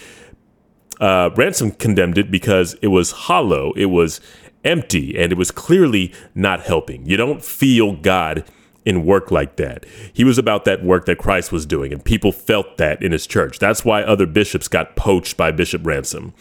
[1.00, 4.20] Uh, Ransom condemned it because it was hollow, it was
[4.64, 7.07] empty, and it was clearly not helping.
[7.07, 8.44] You don't feel God
[8.85, 9.87] in work like that.
[10.12, 13.27] He was about that work that Christ was doing, and people felt that in his
[13.27, 13.59] church.
[13.59, 16.35] That's why other bishops got poached by Bishop Ransom.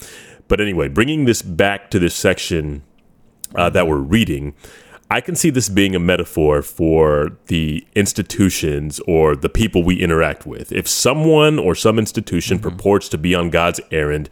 [0.48, 2.84] But anyway, bringing this back to this section
[3.56, 4.54] uh, that we're reading,
[5.10, 10.46] I can see this being a metaphor for the institutions or the people we interact
[10.46, 10.72] with.
[10.72, 14.30] If someone or some institution purports to be on God's errand,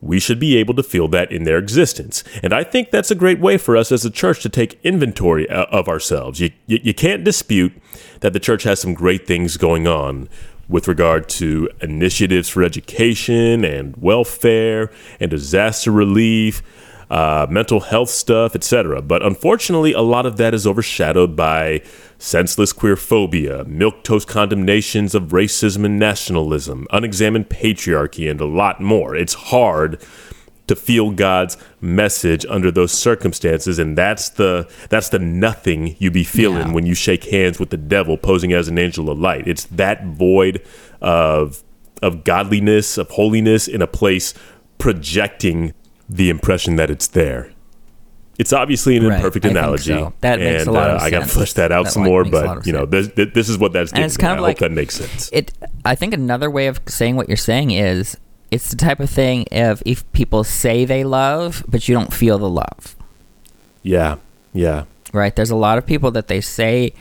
[0.00, 2.22] we should be able to feel that in their existence.
[2.42, 5.48] And I think that's a great way for us as a church to take inventory
[5.48, 6.40] uh, of ourselves.
[6.40, 7.72] You, you, you can't dispute
[8.20, 10.28] that the church has some great things going on
[10.68, 16.62] with regard to initiatives for education and welfare and disaster relief
[17.10, 19.00] uh, mental health stuff, etc.
[19.02, 21.82] But unfortunately, a lot of that is overshadowed by
[22.18, 29.14] senseless queer phobia, milquetoast condemnations of racism and nationalism, unexamined patriarchy, and a lot more.
[29.14, 30.02] It's hard
[30.66, 36.24] to feel God's message under those circumstances, and that's the that's the nothing you be
[36.24, 36.72] feeling Yeah.
[36.72, 39.46] when you shake hands with the devil posing as an angel of light.
[39.46, 40.60] It's that void
[41.00, 41.62] of
[42.02, 44.34] of godliness, of holiness in a place
[44.78, 45.72] projecting
[46.08, 47.52] the impression that it's there.
[48.38, 49.92] It's obviously an Right, imperfect I analogy.
[49.94, 50.12] so.
[50.20, 51.32] That makes a and, lot uh, of I got to sense.
[51.34, 53.56] flesh that out That some more, makes a lot but you know, this, this is
[53.58, 54.22] what that's And it's me.
[54.22, 55.30] kind I of like hope that makes sense.
[55.32, 55.52] It.
[55.86, 58.18] I think another way of saying what you're saying is
[58.50, 62.38] it's the type of thing of if people say they love, but you don't feel
[62.38, 62.94] the love.
[63.82, 64.16] yeah,
[64.52, 65.34] yeah, right?
[65.34, 66.92] There's a lot of people that they say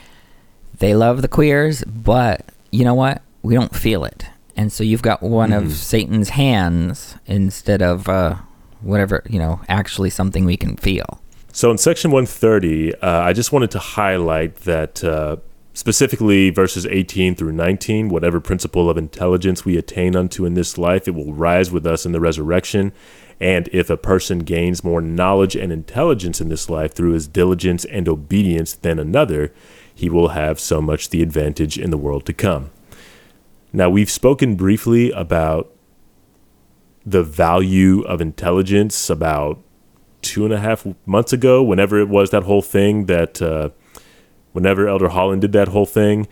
[0.80, 3.22] they love the queers, but you know what?
[3.44, 4.26] We don't feel it.
[4.56, 5.66] And so you've got one Mhm.
[5.66, 8.36] of Satan's hands instead of uh,
[8.82, 11.22] whatever, you know, actually something we can feel.
[11.52, 15.38] So in section 130, uh, I just wanted to highlight that uh,
[15.74, 21.08] specifically verses 18 through 19, whatever principle of intelligence we attain unto in this life,
[21.08, 22.92] it will rise with us in the resurrection.
[23.40, 27.86] And if a person gains more knowledge and intelligence in this life through his diligence
[27.86, 29.54] and obedience than another,
[29.94, 32.72] he will have so much the advantage in the world to come.
[33.74, 35.75] Now, we've spoken briefly about
[37.06, 39.62] the value of intelligence about
[40.22, 43.70] two and a half months ago, whenever it was that whole thing that, uh,
[44.54, 46.28] whenever Elder Holland did that whole thing,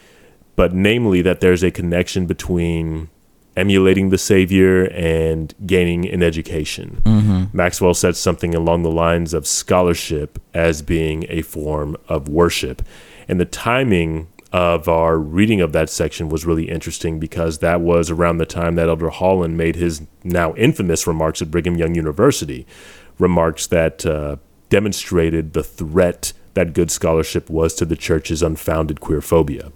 [0.56, 3.10] but namely that there's a connection between
[3.56, 7.02] emulating the Savior and gaining an education.
[7.06, 7.56] Mm-hmm.
[7.56, 12.82] Maxwell said something along the lines of scholarship as being a form of worship.
[13.28, 18.12] And the timing of our reading of that section was really interesting because that was
[18.12, 22.68] around the time that Elder Holland made his now infamous remarks at Brigham Young University,
[23.18, 24.36] remarks that uh,
[24.70, 29.72] demonstrated the threat that good scholarship was to the church's unfounded queerphobia.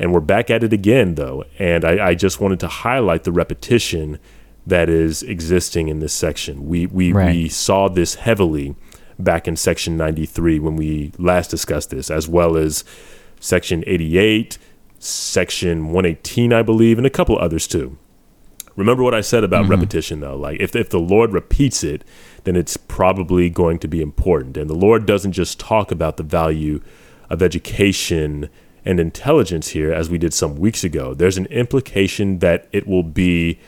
[0.00, 1.44] And we're back at it again, though.
[1.60, 4.18] And I, I just wanted to highlight the repetition
[4.66, 6.66] that is existing in this section.
[6.66, 7.34] We, we, Right.
[7.34, 8.74] we saw this heavily
[9.16, 12.84] back in section 93 when we last discussed this, as well as
[13.40, 14.58] section 88,
[14.98, 17.98] section 118, I believe, and a couple others too.
[18.76, 19.72] Remember what I said about mm-hmm.
[19.72, 20.36] repetition, though.
[20.36, 22.04] Like, if, if the Lord repeats it,
[22.44, 24.56] then it's probably going to be important.
[24.56, 26.80] And the Lord doesn't just talk about the value
[27.28, 28.48] of education
[28.84, 31.12] and intelligence here, as we did some weeks ago.
[31.12, 33.58] There's an implication that it will be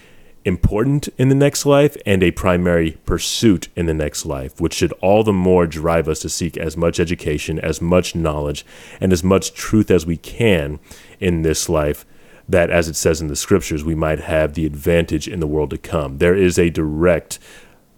[0.45, 4.93] important in the next life and a primary pursuit in the next life, which should
[4.95, 8.65] all the more drive us to seek as much education, as much knowledge,
[9.01, 10.79] and as much truth as we can
[11.19, 12.07] in this life.
[12.49, 15.71] That, as it says in the scriptures, we might have the advantage in the world
[15.71, 16.19] to come.
[16.19, 17.39] There is a direct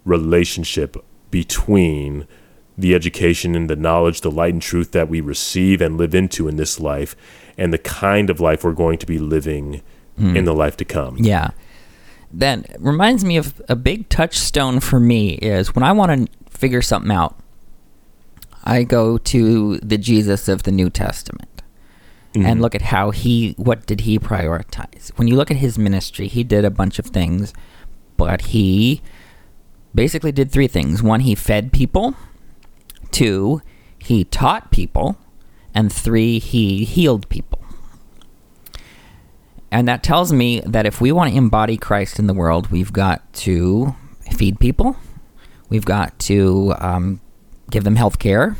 [0.05, 0.95] relationship
[1.31, 2.27] between
[2.77, 6.47] the education and the knowledge, the light and truth that we receive and live into
[6.47, 7.15] in this life,
[7.57, 9.81] and the kind of life we're going to be living
[10.17, 10.35] hmm.
[10.35, 11.17] in the life to come.
[11.17, 11.51] Yeah.
[12.33, 16.81] That reminds me of a big touchstone for me is when I want to figure
[16.81, 17.37] something out,
[18.63, 21.61] I go to the Jesus of the New Testament
[22.33, 22.61] and mm-hmm.
[22.61, 25.09] look at how he what did he prioritize.
[25.17, 27.53] When you look at his ministry, he did a bunch of things,
[28.17, 29.01] but he
[29.93, 31.03] basically did three things.
[31.03, 32.15] One, he fed people.
[33.11, 33.61] Two,
[33.99, 35.17] he taught people.
[35.75, 37.62] And three, he healed people.
[39.73, 42.93] And that tells me that if we want to embody Christ in the world, we've
[42.93, 43.95] got to
[44.37, 44.95] feed people,
[45.67, 47.19] we've got to um,
[47.71, 48.55] give them health care,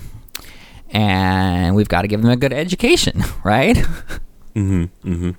[0.90, 3.76] and we've got to give them a good education, right?
[4.56, 4.86] Mm-hmm.
[5.08, 5.32] Mm-hmm.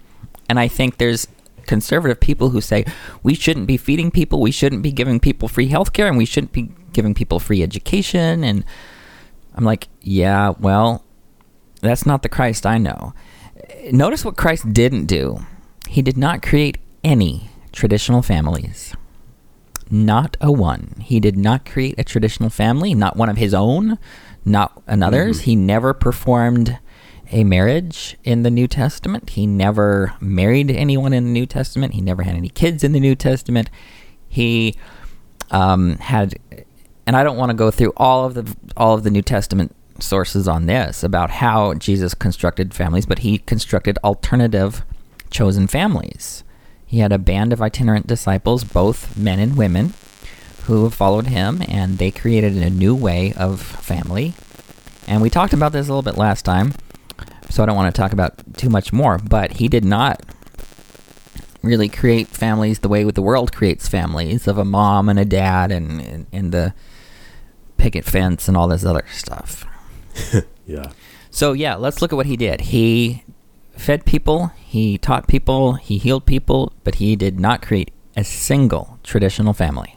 [0.49, 1.27] And I think there's
[1.67, 2.85] conservative people who say
[3.25, 6.25] we shouldn't be feeding people, we shouldn't be giving people free health care, and we
[6.25, 8.45] shouldn't be giving people free education.
[8.45, 8.65] And
[9.57, 11.05] I'm like, yeah, well,
[11.81, 13.13] that's not the Christ I know.
[13.91, 15.45] Notice what Christ didn't do.
[15.95, 18.97] He did not create any traditional families.
[19.89, 20.97] Not a one.
[21.01, 24.01] He did not create a traditional family, not one of his own,
[24.45, 25.43] not another's.
[25.43, 26.81] He never performed
[27.31, 29.31] a marriage in the New Testament.
[29.31, 31.95] He never married anyone in the New Testament.
[31.95, 33.71] He never had any kids in the New Testament.
[34.29, 34.75] He
[35.53, 36.35] um, had,
[37.07, 39.73] and I don't want to go through all of the all of the New Testament
[40.01, 44.85] sources on this about how Jesus constructed families, but he constructed alternative
[45.35, 46.45] chosen families.
[46.87, 49.93] He had a band of itinerant disciples, both men and women,
[50.65, 54.33] who followed him, and they created a new way of family.
[55.07, 56.73] And we talked about this a little bit last time,
[57.51, 60.23] so I don't want to talk about too much more, but he did not
[61.63, 65.73] really create families the way the world creates families of a mom and a dad
[65.73, 66.75] and, and, and the
[67.77, 69.67] picket fence and all this other stuff.
[70.67, 70.93] Yeah.
[71.31, 72.63] So yeah, let's look at what he did.
[72.63, 73.23] He
[73.77, 78.99] fed people, he taught people, he healed people, but he did not create a single
[79.03, 79.97] traditional family.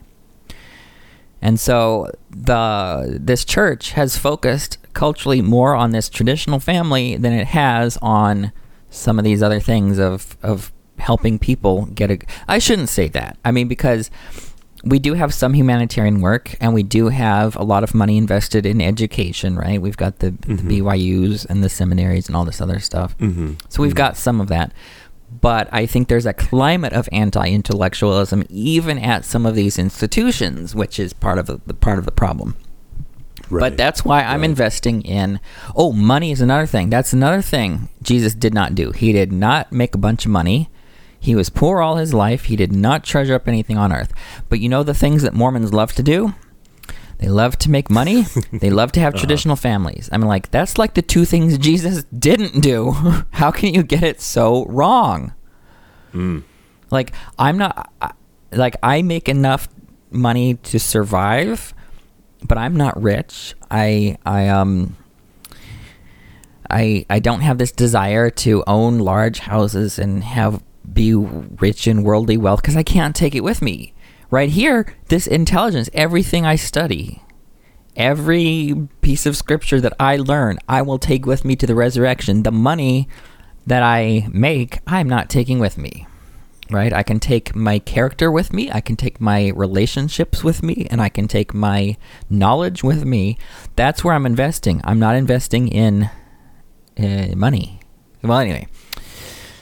[1.42, 7.48] And so the this church has focused culturally more on this traditional family than it
[7.48, 8.52] has on
[8.90, 13.38] some of these other things of of helping people get a I shouldn't say that.
[13.46, 14.10] I mean because
[14.84, 18.66] we do have some humanitarian work and we do have a lot of money invested
[18.66, 19.82] in education, right?
[19.82, 23.18] We've got the, the BYUs and the seminaries and all this other stuff.
[23.18, 23.54] Mm-hmm.
[23.70, 24.72] So we've got some of that.
[25.42, 31.00] But I think there's a climate of anti-intellectualism even at some of these institutions, which
[31.00, 32.56] is part of the, the part of the problem.
[33.50, 33.62] Right.
[33.62, 34.50] But that's why I'm Right.
[34.50, 35.40] investing in.
[35.76, 36.90] Oh, money is another thing.
[36.90, 38.92] That's another thing Jesus did not do.
[38.92, 40.70] He did not make a bunch of money.
[41.20, 42.46] He was poor all his life.
[42.46, 44.14] He did not treasure up anything on earth.
[44.50, 46.34] But you know the things that Mormons love to do?
[47.20, 48.26] They love to make money.
[48.54, 50.10] they love to have traditional families.
[50.12, 52.92] I mean, like, that's like the two things Jesus didn't do.
[53.32, 55.34] How can you get it so wrong?
[56.92, 57.92] Like, I'm not,
[58.52, 59.68] like, I make enough
[60.12, 61.74] money to survive,
[62.44, 63.56] but I'm not rich.
[63.70, 64.96] I, I, um,
[66.70, 72.04] I I don't have this desire to own large houses and have be rich in
[72.04, 73.94] worldly wealth because I can't take it with me.
[74.30, 77.24] Right here, this intelligence, everything I study,
[77.96, 82.44] every piece of scripture that I learn, I will take with me to the resurrection.
[82.44, 83.08] The money
[83.66, 86.08] that I make, I'm not taking with me.
[86.70, 86.92] Right?
[86.92, 91.02] I can take my character with me, I can take my relationships with me, and
[91.02, 91.96] I can take my
[92.30, 93.38] knowledge with me.
[93.78, 94.82] That's where I'm investing.
[94.84, 96.10] I'm not investing in
[97.00, 97.80] uh, money.
[98.22, 98.68] Well, anyway.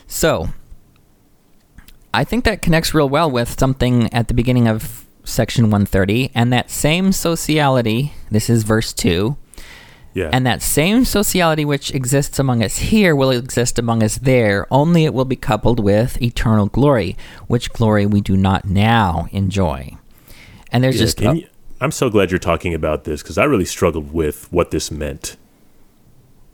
[0.08, 0.48] So,
[2.16, 6.50] I think that connects real well with something at the beginning of section 130, and
[6.50, 9.36] that same sociality, this is verse 2,
[10.14, 10.30] Yeah.
[10.32, 15.04] and that same sociality which exists among us here will exist among us there, only
[15.04, 19.90] it will be coupled with eternal glory, which glory we do not now enjoy.
[20.72, 21.46] And there's Yeah, just can you-
[21.82, 25.36] I'm so glad you're talking about this because I really struggled with what this meant.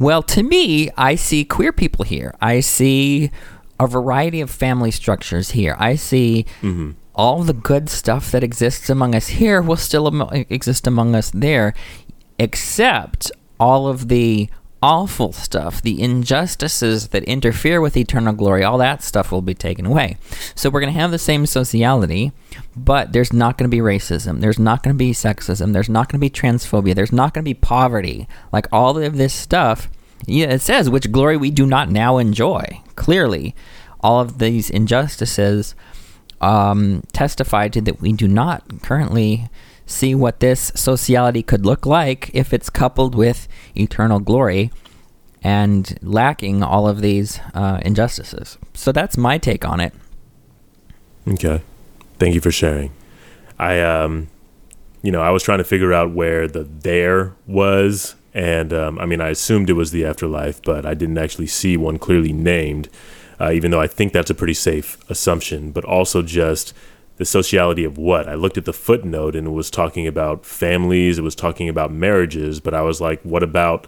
[0.00, 2.34] Well, to me, I see queer people here.
[2.40, 3.30] I see
[3.84, 5.76] a variety of family structures here.
[5.78, 6.92] I see mm-hmm.
[7.14, 11.30] all the good stuff that exists among us here will still amo- exist among us
[11.30, 11.74] there,
[12.38, 14.48] except all of the
[14.82, 19.86] awful stuff, the injustices that interfere with eternal glory, all that stuff will be taken
[19.86, 20.16] away.
[20.56, 22.32] So we're going to have the same sociality,
[22.74, 24.40] but there's not going to be racism.
[24.40, 25.72] There's not going to be sexism.
[25.72, 26.94] There's not going to be transphobia.
[26.94, 28.26] There's not going to be poverty.
[28.52, 29.88] Like all of this stuff,
[30.26, 32.80] yeah, it says, which glory we do not now enjoy.
[32.96, 33.54] Clearly,
[34.00, 35.74] all of these injustices
[36.40, 39.48] um, testify to that we do not currently
[39.86, 44.70] see what this sociality could look like if it's coupled with eternal glory
[45.42, 48.58] and lacking all of these uh, injustices.
[48.74, 49.92] So that's my take on it.
[51.28, 51.62] Okay.
[52.18, 52.92] Thank you for sharing.
[53.58, 54.28] I um
[55.02, 59.06] you know, I was trying to figure out where the there was and um, I
[59.06, 62.88] mean I assumed it was the afterlife, but I didn't actually see one clearly named.
[63.40, 66.72] Uh, even though I think that's a pretty safe assumption, but also just
[67.16, 68.28] the sociality of what?
[68.28, 71.92] I looked at the footnote and it was talking about families, it was talking about
[71.92, 73.86] marriages, but I was like, what about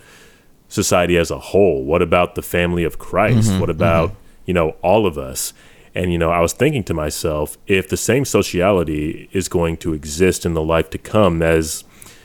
[0.68, 1.85] society as a whole?
[1.85, 3.59] What about the family of Christ?
[3.61, 5.52] what about, you know, all of us?
[5.94, 9.94] And, you know, I was thinking to myself, if the same sociality is going to
[9.94, 11.85] exist in the life to come as,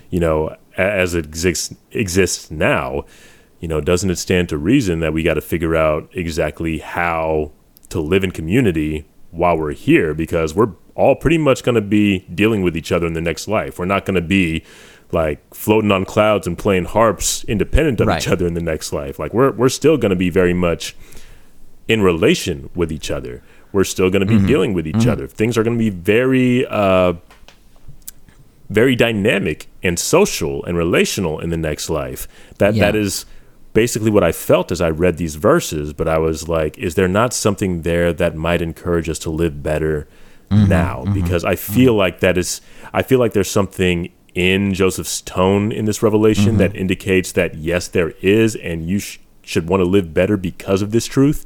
[0.10, 3.06] you know, as it exists, exists now,
[3.60, 7.52] you know, doesn't it stand to reason that we got to figure out exactly how
[7.90, 10.14] to live in community while we're here?
[10.14, 13.48] Because we're all pretty much going to be dealing with each other in the next
[13.48, 13.80] life.
[13.80, 14.64] We're not going to be
[15.12, 18.22] like floating on clouds and playing harps independent of Right.
[18.22, 19.18] each other in the next life.
[19.18, 20.96] Like we're we're still going to be very much
[21.88, 23.42] in relation with each other.
[23.72, 25.28] We're still going to be dealing with each other.
[25.28, 27.14] Things are going to be very uh,
[28.70, 32.28] very dynamic and social and relational in the next life.
[32.58, 32.86] That Yeah.
[32.86, 33.26] that is
[33.74, 37.08] basically what I felt as I read these verses, but I was like, is there
[37.08, 40.08] not something there that might encourage us to live better
[40.52, 40.68] mm-hmm.
[40.68, 41.04] now?
[41.04, 41.14] Mm-hmm.
[41.14, 41.74] Because I mm-hmm.
[41.74, 42.62] feel like that is
[42.94, 47.88] I feel like there's something in Joseph's tone in this revelation that indicates that yes,
[47.88, 51.46] there is, and you sh- should want to live better because of this truth.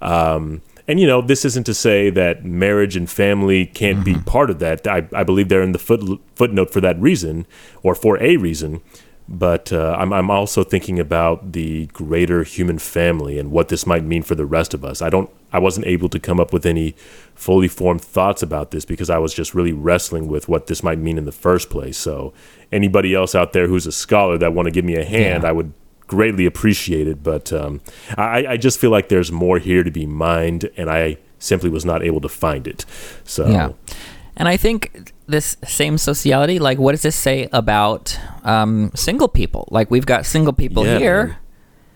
[0.00, 4.50] Um, and you know, this isn't to say that marriage and family can't be part
[4.50, 4.86] of that.
[4.86, 7.46] I, I believe they're in the foot, footnote for that reason,
[7.82, 8.80] or for a reason.
[9.28, 14.04] But uh, I'm, I'm also thinking about the greater human family and what this might
[14.04, 15.00] mean for the rest of us.
[15.00, 16.96] I don't, I wasn't able to come up with any
[17.34, 20.98] fully formed thoughts about this because I was just really wrestling with what this might
[20.98, 21.96] mean in the first place.
[21.96, 22.34] So,
[22.72, 25.48] anybody else out there who's a scholar that want to give me a hand, Yeah.
[25.48, 25.72] I would
[26.12, 27.22] greatly appreciated.
[27.22, 27.80] But um,
[28.16, 31.84] I, I just feel like there's more here to be mined, and I simply was
[31.84, 32.84] not able to find it.
[33.24, 33.70] So, Yeah.
[34.36, 39.68] And I think this same sociality, like, what does this say about um, single people?
[39.70, 41.24] Like, we've got single people Yeah, here.
[41.26, 41.36] man.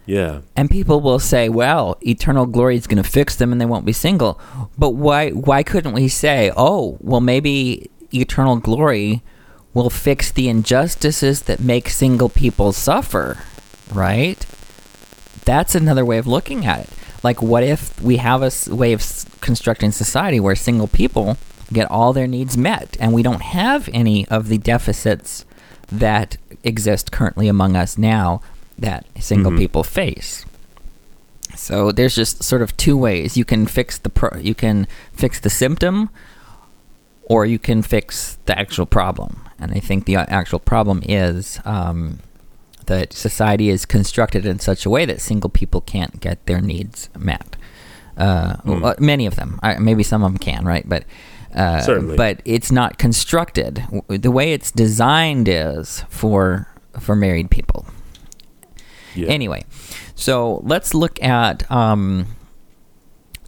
[0.07, 3.65] yeah, And people will say, "Well, eternal glory is going to fix them, and they
[3.67, 4.39] won't be single."
[4.77, 5.31] But why?
[5.31, 9.23] Why couldn't we say, "Oh, well, maybe eternal glory
[9.73, 13.39] will fix the injustices that make single people suffer"?
[13.93, 14.45] Right?
[15.45, 16.91] That's another way of looking at it.
[17.23, 19.05] Like, what if we have a way of
[19.41, 21.37] constructing society where single people
[21.73, 25.45] get all their needs met, and we don't have any of the deficits
[25.91, 28.41] that exist currently among us now
[28.79, 29.59] that single Mhm.
[29.59, 30.45] people face?
[31.57, 35.41] So there's just sort of two ways you can fix the pro- you can fix
[35.41, 36.11] the symptom,
[37.25, 39.41] or you can fix the actual problem.
[39.59, 42.19] And I think the uh, actual problem is um,
[42.87, 47.09] that society is constructed in such a way that single people can't get their needs
[47.19, 47.57] met.
[48.17, 50.89] Uh, well, many of them, I, maybe some of them can, right?
[50.89, 51.05] But
[51.55, 52.17] uh, Certainly.
[52.17, 53.85] but it's not constructed.
[54.09, 56.69] The way it's designed is for
[56.99, 57.87] for married people.
[59.15, 59.29] Yeah.
[59.29, 59.65] Anyway,
[60.15, 62.27] so let's look at um,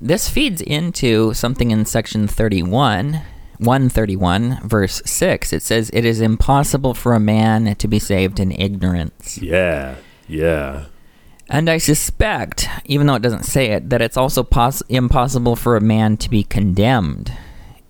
[0.01, 3.20] this feeds into something in section 31
[3.59, 8.52] 131 verse 6 it says it is impossible for a man to be saved in
[8.52, 9.96] ignorance Yeah.
[10.28, 10.84] Yeah.
[11.48, 15.76] and i suspect even though it doesn't say it that it's also pos- impossible for
[15.76, 17.32] a man to be condemned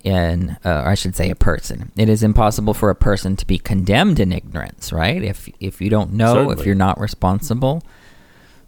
[0.05, 3.45] in uh, or i should say a person it is impossible for a person to
[3.47, 7.83] be condemned in ignorance right if if you don't know if you're not responsible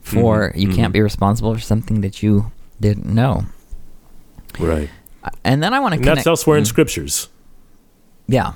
[0.00, 3.44] for you can't be responsible for something that you didn't know
[4.58, 4.90] Right.
[5.44, 6.68] And then i want to And connect that's elsewhere in mm.
[6.68, 7.28] scriptures.
[8.26, 8.52] Yeah.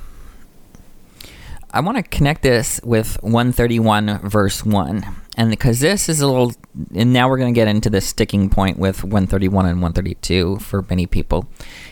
[1.73, 5.05] I want to connect this with 131 verse 1.
[5.37, 6.53] And because this is a little
[6.95, 10.83] and now we're going to get into the sticking point with 131 and 132 for
[10.89, 11.49] many people.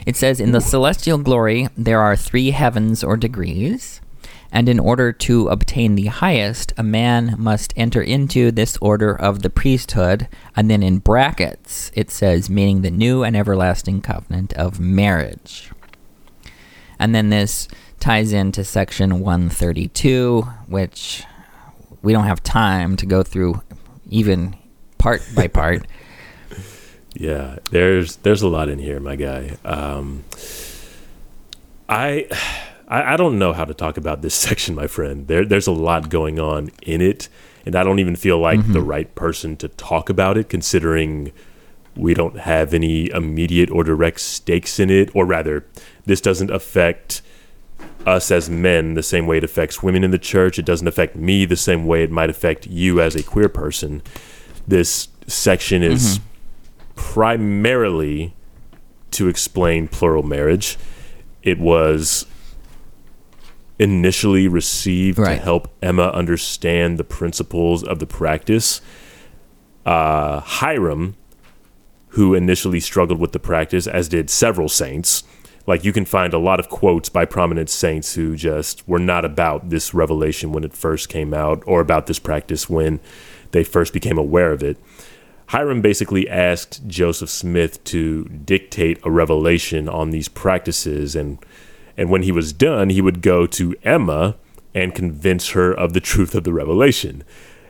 [0.06, 4.00] It says in the celestial glory there are 3 heavens or degrees,
[4.53, 9.42] and in order to obtain the highest, a man must enter into this order of
[9.42, 14.78] the priesthood, and then in brackets it says meaning the new and everlasting covenant of
[14.78, 15.70] marriage.
[16.98, 17.66] And then this
[17.98, 21.24] ties into section 132, which
[22.03, 23.62] we don't have time to go through
[24.09, 24.57] even
[24.98, 25.86] part by part.
[27.14, 29.57] Yeah, there's there's a lot in here, my guy.
[29.64, 30.24] Um,
[31.88, 32.26] I,
[32.89, 35.26] I I don't know how to talk about this section, my friend.
[35.26, 37.28] There there's a lot going on in it,
[37.64, 38.89] and I don't even feel like the mm-hmm.
[38.89, 41.33] right person to talk about it, considering
[41.97, 45.66] we don't have any immediate or direct stakes in it, or rather,
[46.07, 47.22] this doesn't affect
[48.07, 50.59] us as men the same way it affects women in the church.
[50.59, 54.03] It doesn't affect me the same way it might affect you as a queer person.
[54.66, 56.95] This section is mm-hmm.
[56.95, 58.35] primarily
[59.12, 60.78] to explain plural marriage.
[61.43, 62.26] It was
[63.83, 65.37] initially received Right.
[65.37, 68.80] to help Emma understand the principles of the practice.
[69.85, 71.14] Uh, Hyrum,
[72.11, 75.24] who initially struggled with the practice, as did several saints.
[75.66, 79.24] Like you can find a lot of quotes by prominent saints who just were not
[79.24, 83.01] about this revelation when it first came out or about this practice when
[83.53, 84.76] they first became aware of it.
[85.49, 91.39] Hyrum basically asked Joseph Smith to dictate a revelation on these practices and
[92.03, 94.34] and when he was done, he would go to Emma
[94.74, 97.22] and convince her of the truth of the revelation.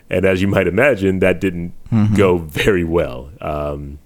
[0.08, 1.74] And as you might imagine, that didn't
[2.16, 3.30] go very well.
[3.42, 3.98] Um,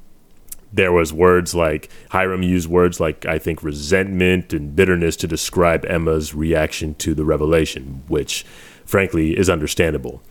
[0.73, 5.85] there was words like Hyrum used words like I think resentment and bitterness to describe
[5.85, 8.45] Emma's reaction to the revelation, which
[8.85, 10.23] frankly is understandable.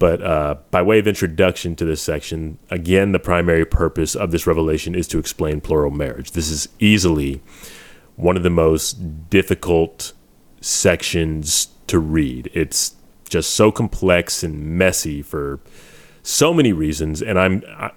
[0.00, 4.44] But uh, by way of introduction to this section, again, the primary purpose of this
[4.44, 6.32] revelation is to explain plural marriage.
[6.32, 7.42] This is easily
[8.16, 10.12] one of the most difficult
[10.60, 12.50] sections to read.
[12.52, 12.94] It's
[13.28, 15.60] just so complex and messy for
[16.22, 17.92] so many reasons and i'm I,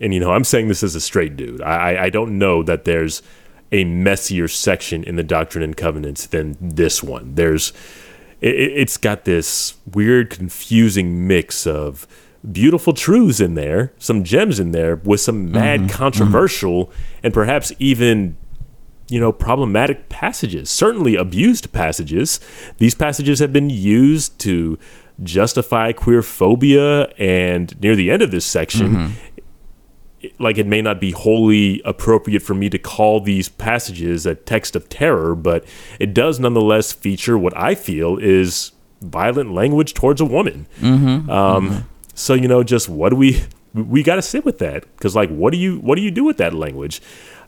[0.00, 1.60] and you know i'm saying this as a straight dude.
[1.60, 3.22] I i don't know that there's
[3.72, 7.34] a messier section in the doctrine and covenants than this one.
[7.34, 7.72] There's
[8.40, 12.06] it, it's got this weird confusing mix of
[12.50, 15.86] beautiful truths in there some gems in there with some mad mm-hmm.
[15.86, 15.96] Mm-hmm.
[15.96, 16.92] controversial
[17.22, 18.36] and perhaps even
[19.12, 22.40] you know, problematic passages, certainly abused passages.
[22.78, 24.78] These passages have been used to
[25.22, 29.12] justify queer phobia, and near the end of this section,
[30.22, 34.34] it- like it may not be wholly appropriate for me to call these passages a
[34.34, 35.64] text of terror, but
[35.98, 40.66] it does nonetheless feature what I feel is violent language towards a woman.
[41.28, 41.84] Um,
[42.14, 43.42] So you know, just what do we
[43.74, 46.24] we got to sit with that because like what do you what do you do
[46.24, 47.00] with that language?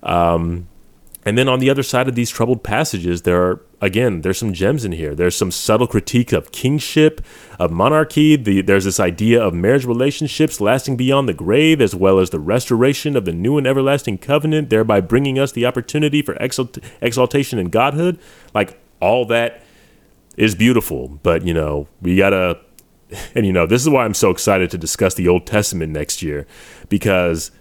[0.03, 0.67] Um,
[1.25, 4.53] and then on the other side of these troubled passages, there are again, there's some
[4.53, 5.15] gems in here.
[5.15, 7.21] There's some subtle critique of kingship,
[7.59, 8.35] of monarchy.
[8.35, 12.41] The, there's this idea of marriage relationships lasting beyond the grave, as well as the
[12.41, 17.59] restoration of the new and everlasting covenant, thereby bringing us the opportunity for exalt- exaltation
[17.59, 18.19] and godhood.
[18.55, 19.63] Like all that
[20.37, 22.61] is beautiful, but you know, we gotta.
[23.35, 26.21] And you know, this is why I'm so excited to discuss the Old Testament next
[26.21, 26.49] year,
[26.89, 27.53] because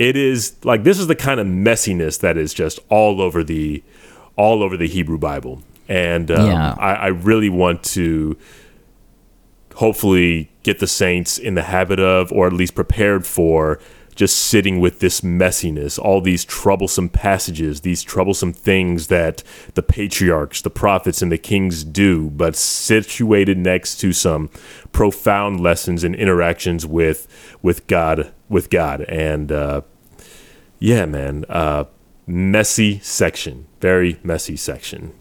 [0.00, 3.82] it is like this is the kind of messiness that is just all over the
[4.34, 6.74] all over the Hebrew Bible, and um, Yeah.
[6.78, 8.38] I, I really want to
[9.74, 13.78] hopefully get the saints in the habit of, or at least prepared for,
[14.20, 19.42] just sitting with this messiness, all these troublesome passages, these troublesome things that
[19.76, 24.50] the patriarchs, the prophets, and the kings do, but situated next to some
[24.92, 27.26] profound lessons and interactions with
[27.62, 29.80] with God, with God, and uh,
[30.78, 31.84] yeah, man, uh,
[32.26, 35.14] messy section, very messy section.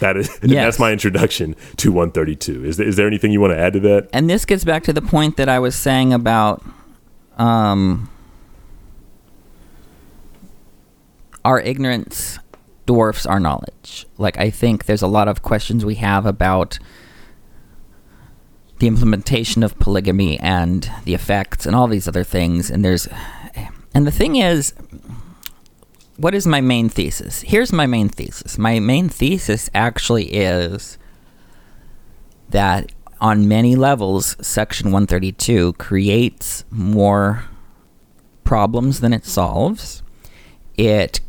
[0.00, 0.66] That is Yes.
[0.66, 2.64] that's my introduction to 132.
[2.64, 4.08] Is there, is there anything you want to add to that?
[4.12, 6.64] And this gets back to the point that I was saying about
[7.38, 8.10] um,
[11.44, 12.38] our ignorance
[12.86, 14.06] dwarfs our knowledge.
[14.16, 16.78] Like, I think there's a lot of questions we have about
[18.78, 22.70] the implementation of polygamy and the effects and all these other things.
[22.70, 23.08] And there's,
[23.94, 24.72] and the thing is,
[26.16, 27.42] what is my main thesis?
[27.42, 28.58] Here's my main thesis.
[28.58, 30.98] My main thesis actually is
[32.48, 37.44] that on many levels, Section 132 creates more
[38.44, 40.02] problems than it solves.
[40.76, 41.20] It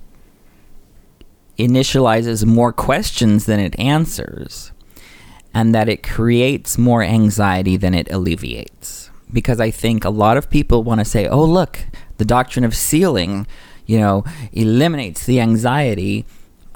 [1.57, 4.71] initializes more questions than it answers,
[5.53, 9.09] and that it creates more anxiety than it alleviates.
[9.31, 11.79] Because I think a lot of people want to say, oh, look,
[12.17, 13.45] the doctrine of sealing,
[13.85, 16.25] you know, eliminates the anxiety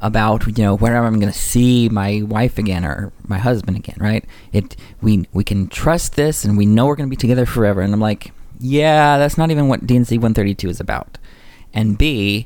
[0.04, 3.96] about you know where I'm going to see my wife again or my husband again,
[4.00, 4.26] right?
[4.52, 7.82] It we we can trust this and we know we're going to be together forever.
[7.82, 11.18] And I'm like, yeah, that's not even what D&C 132 is about.
[11.74, 12.46] And B,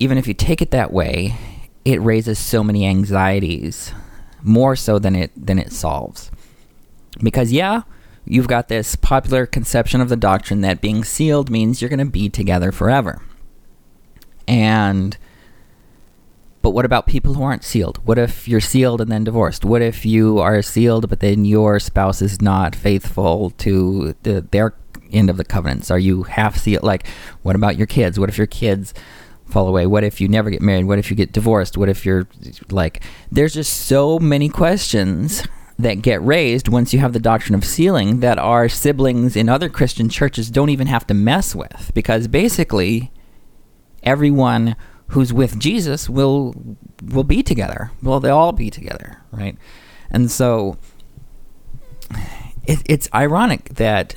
[0.00, 1.36] even if you take it that way,
[1.84, 3.92] it raises so many anxieties,
[4.42, 6.32] more so than it than it solves.
[7.22, 7.82] Because yeah,
[8.24, 12.04] you've got this popular conception of the doctrine that being sealed means you're going to
[12.04, 13.22] be together forever.
[14.48, 15.16] And
[16.68, 17.96] but what about people who aren't sealed?
[18.04, 19.64] What if you're sealed and then divorced?
[19.64, 24.74] What if you are sealed but then your spouse is not faithful to the, their
[25.10, 25.90] end of the covenants?
[25.90, 26.82] Are you half sealed?
[26.82, 27.06] Like,
[27.40, 28.20] what about your kids?
[28.20, 28.92] What if your kids
[29.46, 29.86] fall away?
[29.86, 30.84] What if you never get married?
[30.84, 31.78] What if you get divorced?
[31.78, 32.28] What if you're
[32.68, 33.02] like,
[33.32, 35.48] there's just so many questions
[35.78, 39.70] that get raised once you have the doctrine of sealing that our siblings in other
[39.70, 43.10] Christian churches don't even have to mess with because basically
[44.02, 44.76] everyone
[45.08, 46.54] who's with Jesus will
[47.02, 47.90] will be together.
[48.02, 49.56] Well, they'll all be together, right?
[50.10, 50.76] And so
[52.66, 54.16] it, it's ironic that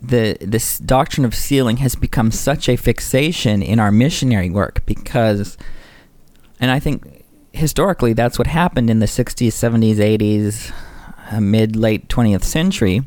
[0.00, 5.58] the this doctrine of sealing has become such a fixation in our missionary work because,
[6.58, 10.72] and I think historically that's what happened in the 60s, 70s, 80s,
[11.32, 13.02] uh, mid late 20th century.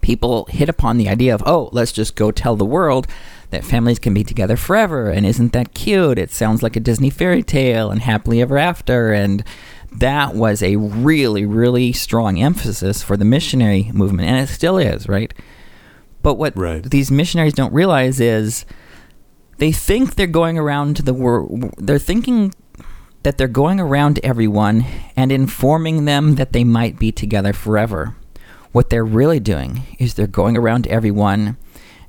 [0.00, 3.06] People hit upon the idea of, oh, let's just go tell the world
[3.50, 6.18] that families can be together forever and isn't that cute?
[6.18, 9.44] It sounds like a disney fairy tale and happily ever after and
[9.92, 15.08] that was a really really strong emphasis for the missionary movement and it still is
[15.08, 15.34] right?
[16.22, 16.82] But what Right.
[16.82, 18.64] these missionaries don't realize is
[19.58, 22.54] they think they're going around to the world they're thinking
[23.22, 24.84] that they're going around to everyone
[25.16, 28.16] and informing them that they might be together forever.
[28.72, 31.56] What they're really doing is they're going around to everyone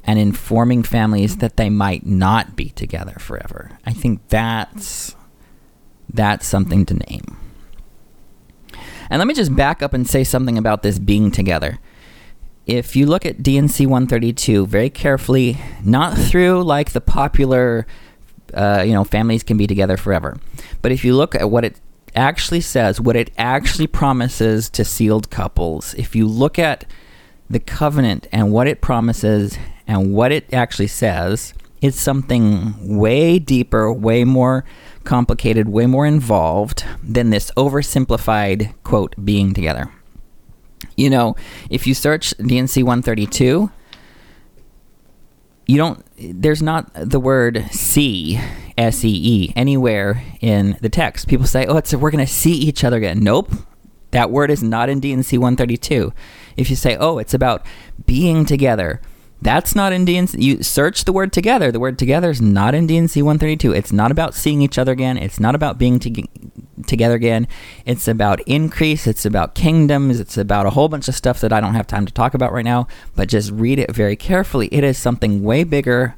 [0.04, 3.78] and informing families that they might not be together forever.
[3.86, 5.16] I think that's
[6.14, 7.38] that's something to name.
[9.10, 11.80] And let me just back up and say something about this being together.
[12.66, 17.86] If you look at D&C 132 very carefully, not through like the popular,
[18.54, 20.38] uh, you know, families can be together forever,
[20.82, 21.80] but if you look at what it
[22.16, 26.86] actually says, what it actually promises to sealed couples, if you look at
[27.50, 33.92] the covenant and what it promises and what it actually says, is something way deeper,
[33.92, 34.64] way more
[35.04, 39.92] complicated, way more involved than this oversimplified quote being together.
[40.96, 41.36] You know,
[41.70, 43.72] if you search D&C 132,
[45.68, 48.40] you don't there's not the word see
[48.78, 51.28] S E E anywhere in the text.
[51.28, 53.52] People say, "Oh, it's we're going to see each other again." Nope.
[54.12, 56.12] That word is not in D&C 132.
[56.58, 57.66] If you say, "Oh, it's about
[58.06, 59.00] being together,"
[59.42, 60.40] that's not in D&C.
[60.40, 61.72] You search the word together.
[61.72, 63.74] The word together is not in D&C 132.
[63.74, 65.18] It's not about seeing each other again.
[65.18, 66.28] It's not about being to-
[66.86, 67.48] together again.
[67.86, 69.08] It's about increase.
[69.08, 70.20] It's about kingdoms.
[70.20, 72.54] It's about a whole bunch of stuff that I don't have time to talk about
[72.54, 72.88] right now.
[73.16, 74.68] But just read it very carefully.
[74.72, 76.16] It is something way bigger,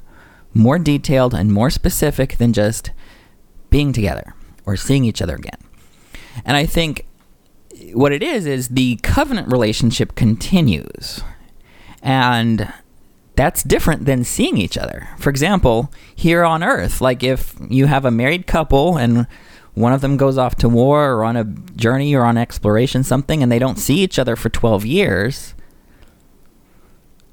[0.53, 2.91] more detailed, and more specific than just
[3.69, 5.59] being together or seeing each other again.
[6.43, 7.05] And I think
[7.93, 11.21] what it is is the covenant relationship continues.
[12.01, 12.73] And
[13.35, 15.09] that's different than seeing each other.
[15.17, 19.27] For example, here on Earth, like if you have a married couple and
[19.73, 23.41] one of them goes off to war or on a journey or on exploration something
[23.41, 25.55] and they don't see each other for 12 years,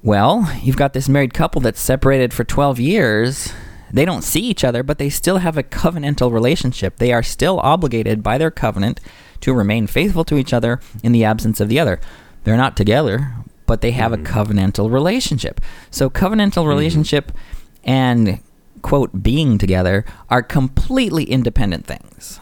[0.03, 3.53] well, you've got this married couple that's separated for 12 years.
[3.93, 6.97] They don't see each other, but they still have a covenantal relationship.
[6.97, 8.99] They are still obligated by their covenant
[9.41, 11.99] to remain faithful to each other in the absence of the other.
[12.43, 13.33] They're not together,
[13.71, 14.37] but they have a mm-hmm.
[14.37, 15.61] covenantal relationship.
[15.91, 16.67] So, covenantal mm-hmm.
[16.67, 17.31] relationship
[17.85, 18.41] and
[18.81, 22.41] quote being together are completely independent things.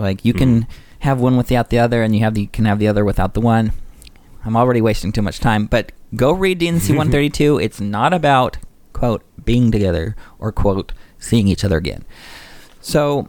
[0.00, 0.72] Like you can mm-hmm.
[0.98, 3.40] have one without the other, and you have the can have the other without the
[3.40, 3.70] one.
[4.44, 7.60] I'm already wasting too much time, but go read D&C 132.
[7.60, 8.58] It's not about
[8.92, 12.04] quote being together or quote seeing each other again.
[12.80, 13.28] So,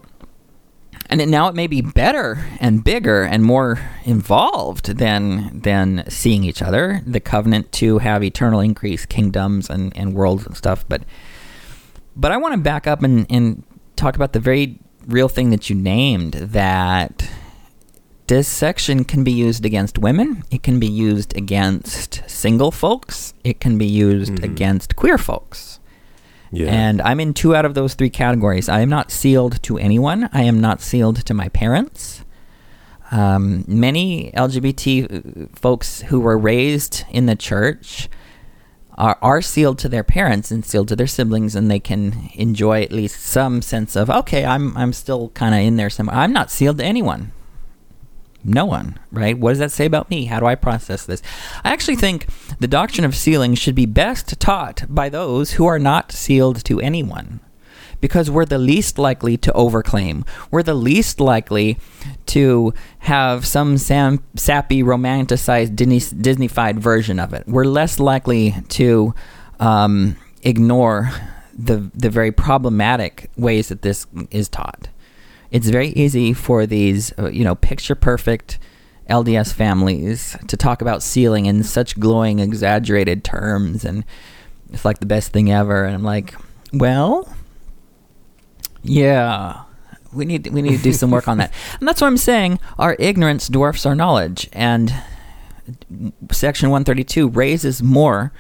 [1.10, 6.44] and it, now it may be better and bigger and more involved than than seeing
[6.44, 7.02] each other.
[7.06, 11.04] The covenant to have eternal increase, kingdoms and and worlds and stuff, but
[12.16, 13.64] but I want to back up and, and
[13.96, 17.30] talk about the very real thing that you named that
[18.28, 23.60] this section can be used against women, it can be used against single folks, it
[23.60, 24.44] can be used Mhm.
[24.44, 25.80] against queer folks.
[26.56, 26.72] Yeah.
[26.72, 28.70] And I'm in two out of those three categories.
[28.70, 30.30] I am not sealed to anyone.
[30.32, 32.24] I am not sealed to my parents.
[33.12, 38.10] Um, many LGBT folks who were raised in the church
[38.98, 42.82] are, are sealed to their parents and sealed to their siblings, and they can enjoy
[42.82, 46.16] at least some sense of okay, I'm I'm still kind of in there somewhere.
[46.16, 47.32] I'm not sealed to anyone.
[48.48, 49.38] No one, right?
[49.38, 50.26] What does that say about me?
[50.26, 51.24] How do I process this?
[51.64, 52.28] I actually think
[52.60, 56.80] the doctrine of sealing should be best taught by those who are not sealed to
[56.80, 57.40] anyone.
[58.02, 60.28] Because we're the least likely to overclaim.
[60.52, 61.80] We're the least likely
[62.28, 67.48] to have some sam- sappy, romanticized, Disney- Disneyfied version of it.
[67.48, 69.16] We're less likely to
[69.60, 71.10] um, ignore
[71.58, 74.90] the the very problematic ways that this is taught
[75.56, 78.60] it's very easy for these, uh, you know, picture perfect
[79.10, 84.04] LDS families to talk about sealing in such glowing, exaggerated terms, and
[84.74, 85.86] it's like the best thing ever.
[85.86, 86.36] And I'm like,
[86.74, 87.34] well,
[88.84, 89.64] yeah,
[90.12, 91.54] we need we need to do some work on that.
[91.80, 92.60] And that's what I'm saying.
[92.78, 94.94] Our ignorance dwarfs our knowledge, and
[96.34, 98.34] Section 132 raises more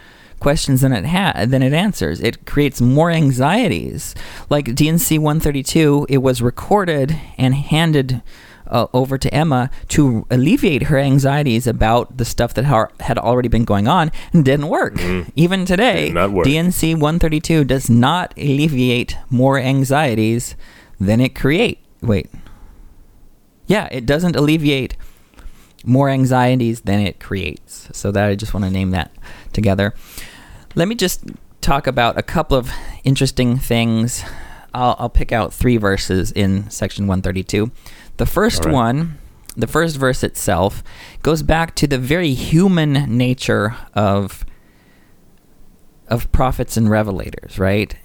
[0.46, 2.22] questions than it ha- than it answers.
[2.22, 4.14] It creates more anxieties.
[4.48, 8.22] Like D&C 132, it was recorded and handed
[8.68, 13.50] uh, over to Emma to alleviate her anxieties about the stuff that har- had already
[13.50, 14.94] been going on and didn't work.
[15.36, 16.46] Even today, work.
[16.46, 20.56] D&C 132 does not alleviate more anxieties
[21.00, 21.80] than it create.
[22.02, 22.30] Wait.
[23.66, 24.96] Yeah, it doesn't alleviate
[25.84, 27.90] more anxieties than it creates.
[27.94, 29.12] So that I just want to name that
[29.54, 29.94] together.
[30.76, 31.24] Let me just
[31.62, 32.70] talk about a couple of
[33.06, 34.24] interesting things.
[34.74, 37.72] I'll, I'll pick out three verses in section 132.
[38.18, 38.74] The first right.
[38.74, 39.18] one,
[39.56, 40.84] the first verse itself,
[41.24, 44.46] goes back to the very human nature of
[46.08, 47.96] of prophets and revelators, right?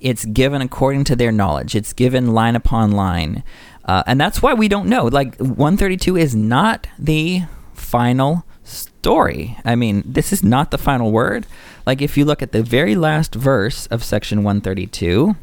[0.00, 1.74] It's given according to their knowledge.
[1.74, 3.42] It's given line upon line.
[3.84, 5.06] Uh, and that's why we don't know.
[5.06, 7.42] Like, 132 is not the
[7.74, 9.58] final story.
[9.64, 11.46] I mean, this is not the final word.
[11.88, 15.36] Like, if you look at the very last verse of section 132,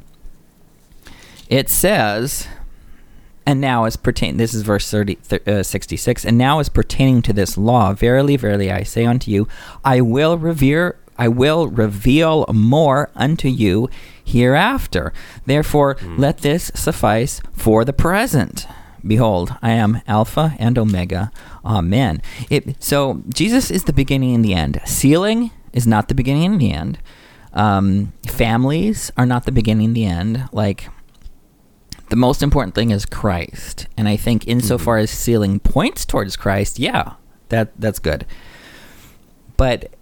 [1.49, 2.47] it says,
[3.47, 7.23] and now as pertain this is verse 30, th- uh, 66 and now as pertaining
[7.23, 7.93] to this law.
[7.93, 9.47] Verily verily i say unto you
[9.83, 13.89] i will revere i will reveal more unto you
[14.23, 15.13] hereafter.
[15.47, 18.67] Therefore let this suffice for the present.
[19.03, 21.31] Behold i am alpha and omega.
[21.65, 22.21] Amen.
[22.51, 24.79] It so jesus is the beginning and the end.
[24.85, 26.97] Sealing is not the beginning and the end
[27.53, 30.89] um, families are not the beginning and the end like
[32.09, 33.87] the most important thing is Christ.
[33.97, 37.13] And I think insofar as sealing points towards Christ, yeah,
[37.49, 38.25] that that's good.
[39.57, 39.95] But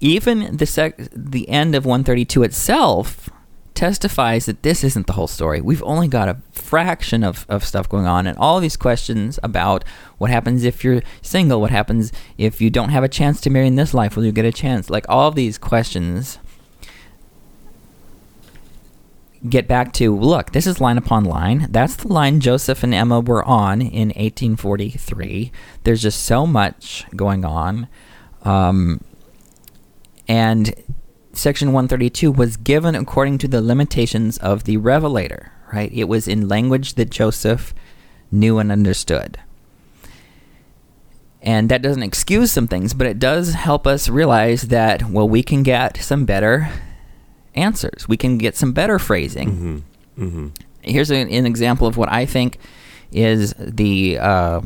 [0.00, 3.30] even the sec- the end of 132 itself
[3.78, 5.60] testifies that this isn't the whole story.
[5.60, 9.84] We've only got a fraction of, of stuff going on and all these questions about
[10.18, 13.68] what happens if you're single, what happens if you don't have a chance to marry
[13.68, 14.90] in this life, will you get a chance?
[14.90, 16.40] Like all these questions
[19.48, 21.68] get back to look, this is line upon line.
[21.70, 25.52] That's the line Joseph and Emma were on in 1843.
[25.84, 27.86] There's just so much going on.
[28.42, 29.02] Um,
[30.26, 30.74] and
[31.38, 35.90] section 132 was given according to the limitations of the revelator, right?
[35.92, 37.74] It was in language that Joseph
[38.30, 39.38] knew and understood.
[41.40, 45.42] And that doesn't excuse some things, but it does help us realize that, well, we
[45.42, 46.68] can get some better
[47.54, 48.08] answers.
[48.08, 49.84] We can get some better phrasing.
[50.16, 50.24] Mm-hmm.
[50.24, 50.48] Mm-hmm.
[50.82, 52.58] Here's an, an example of what I think
[53.12, 54.60] is the uh,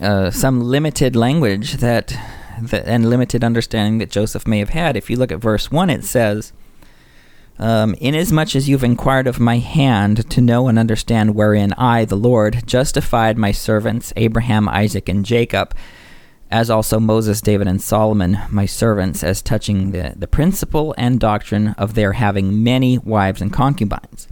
[0.00, 2.16] uh, some limited language that,
[2.62, 4.96] that and limited understanding that Joseph may have had.
[4.96, 6.52] If you look at verse one, it says,
[7.58, 12.16] um, "Inasmuch as you've inquired of my hand to know and understand wherein I, the
[12.16, 15.74] Lord, justified my servants Abraham, Isaac, and Jacob."
[16.50, 21.68] as also Moses, David, and Solomon, my servants, as touching the, the principle and doctrine
[21.78, 24.26] of their having many wives and concubines.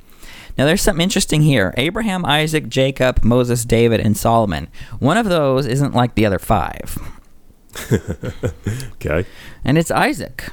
[0.56, 4.66] Now, there's something interesting here Abraham, Isaac, Jacob, Moses, David, and Solomon.
[4.98, 6.98] One of those isn't like the other five.
[8.94, 9.24] Okay.
[9.64, 10.48] and it's Isaac.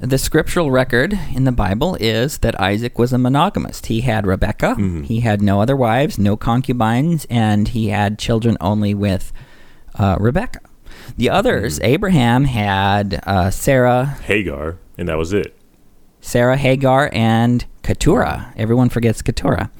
[0.00, 3.86] The scriptural record in the Bible is that Isaac was a monogamist.
[3.86, 8.94] He had Rebekah, he had no other wives, no concubines, and he had children only
[8.94, 9.30] with
[9.98, 10.60] uh, Rebekah.
[11.18, 15.54] The others, Abraham had uh, Sarah, Hagar, and that was it.
[16.22, 18.54] Sarah, Hagar, and Keturah.
[18.56, 19.70] Everyone forgets Keturah.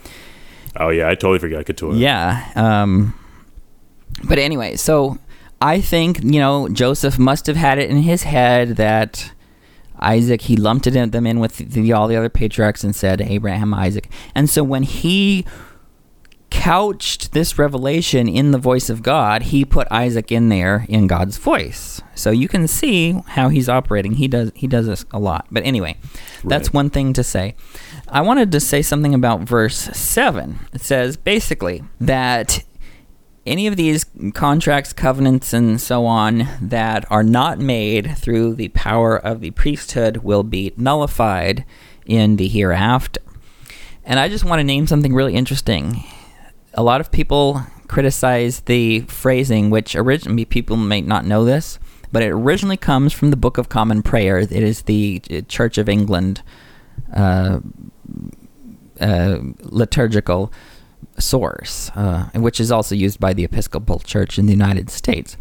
[0.76, 1.95] Oh yeah, I totally forgot Keturah.
[1.95, 2.51] Yeah.
[2.57, 3.14] Um,
[4.24, 5.18] but anyway, so
[5.61, 9.33] I think you know Joseph must have had it in his head that
[9.99, 13.21] Isaac he lumped it in, them in with the, all the other patriarchs and said
[13.21, 15.45] Abraham, Isaac, and so when he
[16.51, 21.37] couched this revelation in the voice of God, he put Isaac in there in God's
[21.37, 22.03] voice.
[22.15, 24.15] So you can see how he's operating.
[24.15, 25.47] He does he does this a lot.
[25.51, 25.97] But anyway,
[26.45, 27.55] that's one thing to say.
[28.09, 30.59] I wanted to say something about verse 7.
[30.73, 32.65] It says basically that
[33.47, 39.16] any of these contracts, covenants, and so on that are not made through the power
[39.16, 41.64] of the priesthood will be nullified
[42.07, 43.20] in the hereafter.
[44.05, 46.05] And I just want to name something really interesting.
[46.74, 51.78] A lot of people criticize the phrasing, which originally people may not know this,
[52.12, 54.38] but it originally comes from the Book of Common Prayer.
[54.38, 56.43] It is the uh, Church of England
[57.14, 57.61] uh,
[59.01, 60.53] uh, liturgical
[61.21, 65.37] source, uh, which is also used by the Episcopal Church in the United States.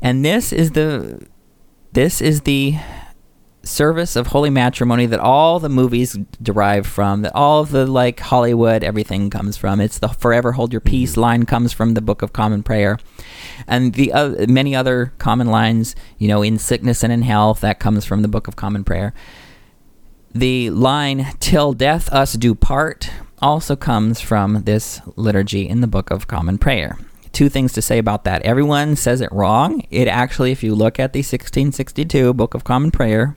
[0.00, 1.26] And this is the
[1.92, 2.76] this is the
[3.62, 8.20] service of holy matrimony that all the movies derive from, that all of the like
[8.20, 9.80] Hollywood everything comes from.
[9.80, 12.98] It's the forever hold your peace line comes from the Book of Common Prayer,
[13.66, 17.80] and the uh, many other common lines, you know, in sickness and in health that
[17.80, 19.14] comes from the Book of Common Prayer.
[20.34, 23.10] The line "Till death us do part"
[23.40, 26.98] also comes from this liturgy in the Book of Common Prayer.
[27.32, 28.42] Two things to say about that.
[28.42, 29.82] Everyone says it wrong.
[29.90, 33.36] It actually, if you look at the 1662 Book of Common Prayer,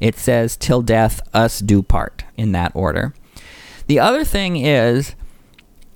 [0.00, 3.14] it says "Till death us do part" in that order.
[3.86, 5.14] The other thing is,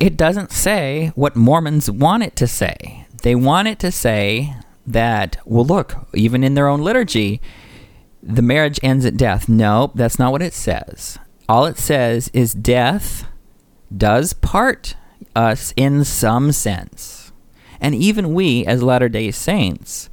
[0.00, 3.06] it doesn't say what Mormons want it to say.
[3.22, 7.40] They want it to say that, well, look, even in their own liturgy,
[8.22, 9.48] the marriage ends at death.
[9.48, 11.18] No, that's not what it says.
[11.48, 13.26] All it says is death
[13.96, 14.96] does part
[15.34, 17.32] us in some sense.
[17.80, 20.08] And even we, as Latter day Saints,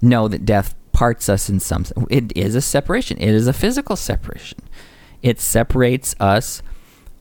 [0.00, 1.84] know that death parts us in some.
[2.08, 4.58] It is a separation, it is a physical separation.
[5.22, 6.62] It separates us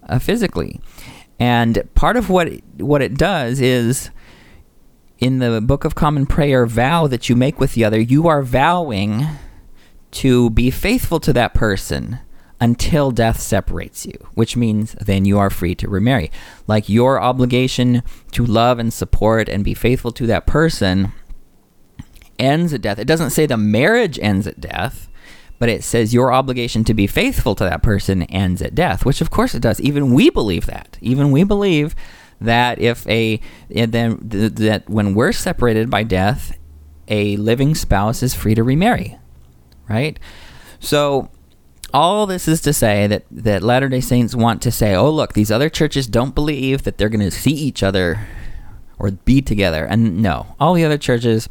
[0.08, 0.80] uh, physically.
[1.38, 4.10] And part of what it, what it does is
[5.20, 8.42] in the Book of Common Prayer vow that you make with the other, you are
[8.42, 9.26] vowing
[10.12, 12.20] to be faithful to that person
[12.62, 16.32] until death separates you, which means then you are free to remarry.
[16.68, 18.04] Like your obligation
[18.34, 21.14] to love and support and be faithful to that person
[22.38, 23.00] ends at death.
[23.00, 25.10] It doesn't say the marriage ends at death,
[25.58, 29.22] but it says your obligation to be faithful to that person ends at death, which
[29.22, 29.80] of course it does.
[29.82, 30.98] Even we believe that.
[31.02, 31.96] Even we believe
[32.42, 36.58] that if a then that when we're separated by death,
[37.10, 39.18] a living spouse is free to remarry,
[39.90, 40.18] right?
[40.80, 41.30] So
[41.94, 45.52] all this is to say that that Latter-day Saints want to say, "Oh, look, these
[45.52, 48.28] other churches don't believe that they're going to see each other
[48.98, 51.50] or be together." And no, all the other churches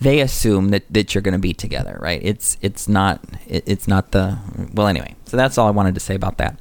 [0.00, 2.20] they assume that, that you're going to be together, right?
[2.22, 4.38] It's it's not it, it's not the
[4.72, 5.14] well anyway.
[5.26, 6.58] So that's all I wanted to say about that.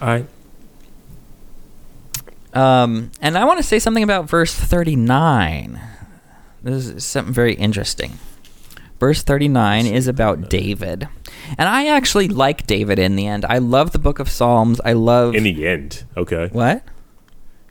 [0.00, 0.26] All right.
[2.52, 5.80] Um, and I want to say something about verse 39.
[6.62, 8.18] This is something very interesting.
[9.02, 11.08] Verse 39 is about David.
[11.58, 13.44] And I actually like David in the end.
[13.44, 14.80] I love the book of Psalms.
[14.84, 15.34] I love.
[15.34, 16.46] In the end, okay.
[16.52, 16.84] what?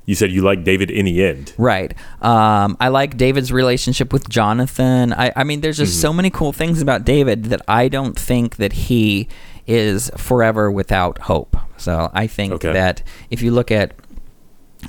[0.03, 1.53] You said you like David in the end.
[1.57, 1.93] Right.
[2.21, 5.13] Um, I like David's relationship with Jonathan.
[5.13, 8.57] I, I mean, there's just so many cool things about David that I don't think
[8.57, 9.29] that he
[9.65, 11.55] is forever without hope.
[11.77, 12.73] So I think Okay.
[12.73, 13.93] that if you look at,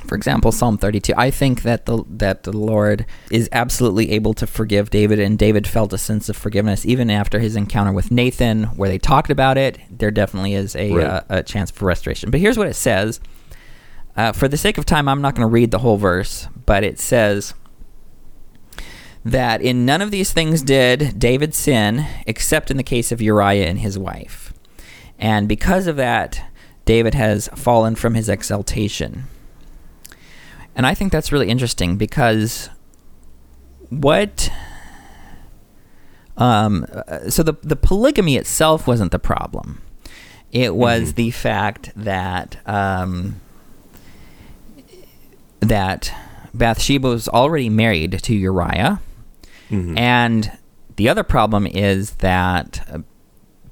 [0.07, 4.46] for example, Psalm 32, I think that the that the Lord is absolutely able to
[4.46, 8.64] forgive David, and David felt a sense of forgiveness even after his encounter with Nathan,
[8.76, 9.78] where they talked about it.
[9.90, 11.07] There definitely is a, Right.
[11.07, 12.30] uh, a chance for restoration.
[12.30, 13.20] But here's what it says.
[14.16, 16.84] Uh, for the sake of time, I'm not going to read the whole verse, but
[16.84, 17.55] it says
[19.24, 23.66] that in none of these things did David sin, except in the case of Uriah
[23.66, 24.53] and his wife.
[25.18, 26.42] And because of that,
[26.84, 29.24] David has fallen from his exaltation.
[30.75, 32.70] And I think that's really interesting because
[33.91, 34.51] what.
[36.37, 36.87] Um,
[37.29, 39.83] so the, the polygamy itself wasn't the problem.
[40.51, 43.41] It was the fact that um,
[45.61, 46.12] that
[46.55, 49.01] Bathsheba was already married to Uriah,
[49.99, 50.51] and
[50.97, 53.05] the other problem is that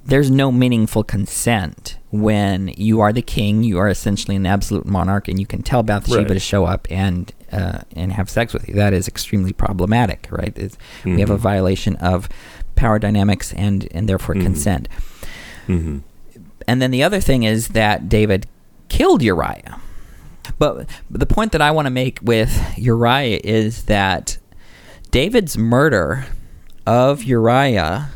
[0.05, 3.63] there's no meaningful consent when you are the king.
[3.63, 6.29] You are essentially an absolute monarch, and you can tell Bathsheba Right.
[6.29, 8.75] to show up and uh, and have sex with you.
[8.75, 10.57] That is extremely problematic, right?
[10.57, 12.29] It's, We have a violation of
[12.77, 14.89] power dynamics and and therefore consent.
[15.67, 15.99] hmm
[16.67, 18.47] And then the other thing is that David
[18.89, 19.81] killed Uriah.
[20.59, 24.39] But the point that I want to make with Uriah is that
[25.11, 26.27] David's murder
[26.87, 28.11] of Uriah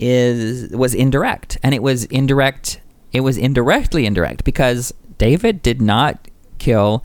[0.00, 2.80] is was indirect, and it was indirect.
[3.12, 6.28] It was indirectly indirect because David did not
[6.58, 7.04] kill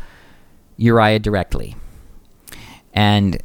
[0.77, 1.75] Uriah directly,
[2.93, 3.41] and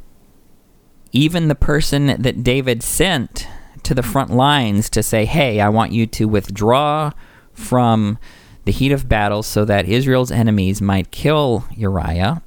[1.11, 3.47] even the person that David sent
[3.83, 7.11] to the front lines to say, "Hey, I want you to withdraw
[7.51, 8.17] from
[8.63, 12.41] the heat of battle so that Israel's enemies might kill Uriah."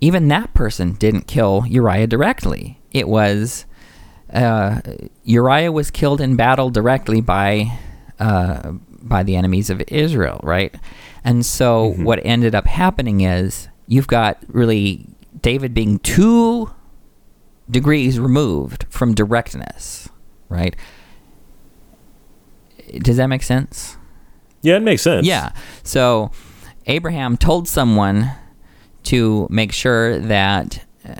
[0.00, 2.80] Even that person didn't kill Uriah directly.
[2.92, 3.64] It was
[4.32, 4.80] uh,
[5.24, 7.78] Uriah was killed in battle directly by
[8.18, 8.72] uh,
[9.02, 10.74] by the enemies of Israel, right?
[11.24, 15.06] And so what ended up happening is you've got really
[15.40, 16.70] David being two
[17.70, 20.08] degrees removed from directness,
[20.48, 20.76] right?
[22.98, 23.96] Does that make sense?
[24.62, 25.26] Yeah, it makes sense.
[25.26, 25.52] Yeah.
[25.82, 26.30] So
[26.86, 28.30] Abraham told someone
[29.04, 31.14] to make sure that, uh,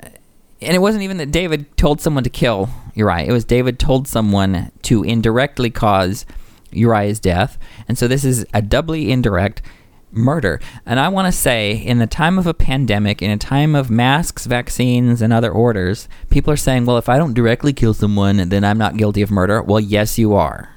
[0.65, 3.25] and it wasn't even that David told someone to kill Uriah.
[3.27, 6.25] It was David told someone to indirectly cause
[6.71, 7.57] Uriah's death.
[7.87, 9.61] And so this is a doubly indirect
[10.11, 10.59] murder.
[10.85, 13.89] And I want to say, in the time of a pandemic, in a time of
[13.89, 18.49] masks, vaccines, and other orders, people are saying, well, if I don't directly kill someone,
[18.49, 19.61] then I'm not guilty of murder.
[19.61, 20.69] Well, yes, you are.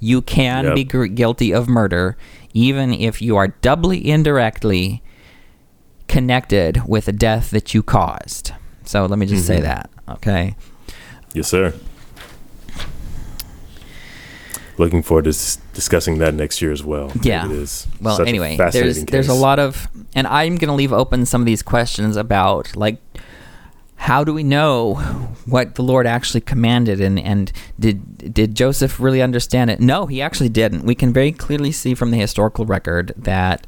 [0.00, 0.74] You can Yep.
[0.74, 2.16] be gr- guilty of murder
[2.54, 5.02] even if you are doubly indirectly
[6.08, 8.52] connected with a death that you caused.
[8.88, 9.64] So let me just say mm-hmm.
[9.64, 10.56] that, okay?
[11.34, 11.74] Yes, sir.
[14.78, 17.12] Looking forward to s- discussing that next year as well.
[17.20, 17.44] Yeah.
[17.44, 21.26] It is Well, anyway, there's there's a lot of, and I'm going to leave open
[21.26, 22.96] some of these questions about like
[23.96, 24.94] how do we know
[25.44, 29.80] what the Lord actually commanded, and and did did Joseph really understand it?
[29.80, 30.84] No, he actually didn't.
[30.84, 33.66] We can very clearly see from the historical record that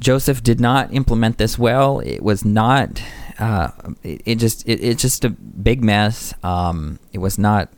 [0.00, 2.00] Joseph did not implement this well.
[2.00, 3.00] It was not.
[3.38, 3.70] Uh,
[4.02, 6.34] it, it just it, it's just a big mess.
[6.42, 7.68] Um, it was not.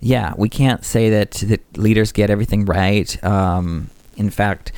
[0.00, 3.22] Yeah, we can't say that that leaders get everything right.
[3.22, 4.72] Um, in fact,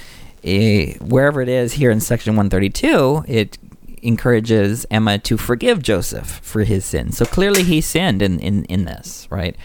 [0.44, 3.56] eh, wherever it is here in section 132, it
[4.02, 7.12] encourages Emma to forgive Joseph for his sin.
[7.12, 9.56] So clearly he sinned in, in, in this, right?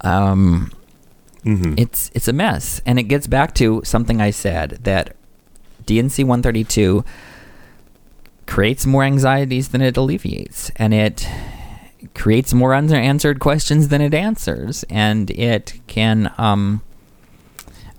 [0.00, 0.72] Um,
[1.44, 1.78] Mhm.
[1.80, 5.16] it's it's a mess, and it gets back to something I said that
[5.86, 7.02] D&C 132
[8.50, 11.26] creates more anxieties than it alleviates, and it
[12.14, 16.82] creates more unanswered questions than it answers, and it can um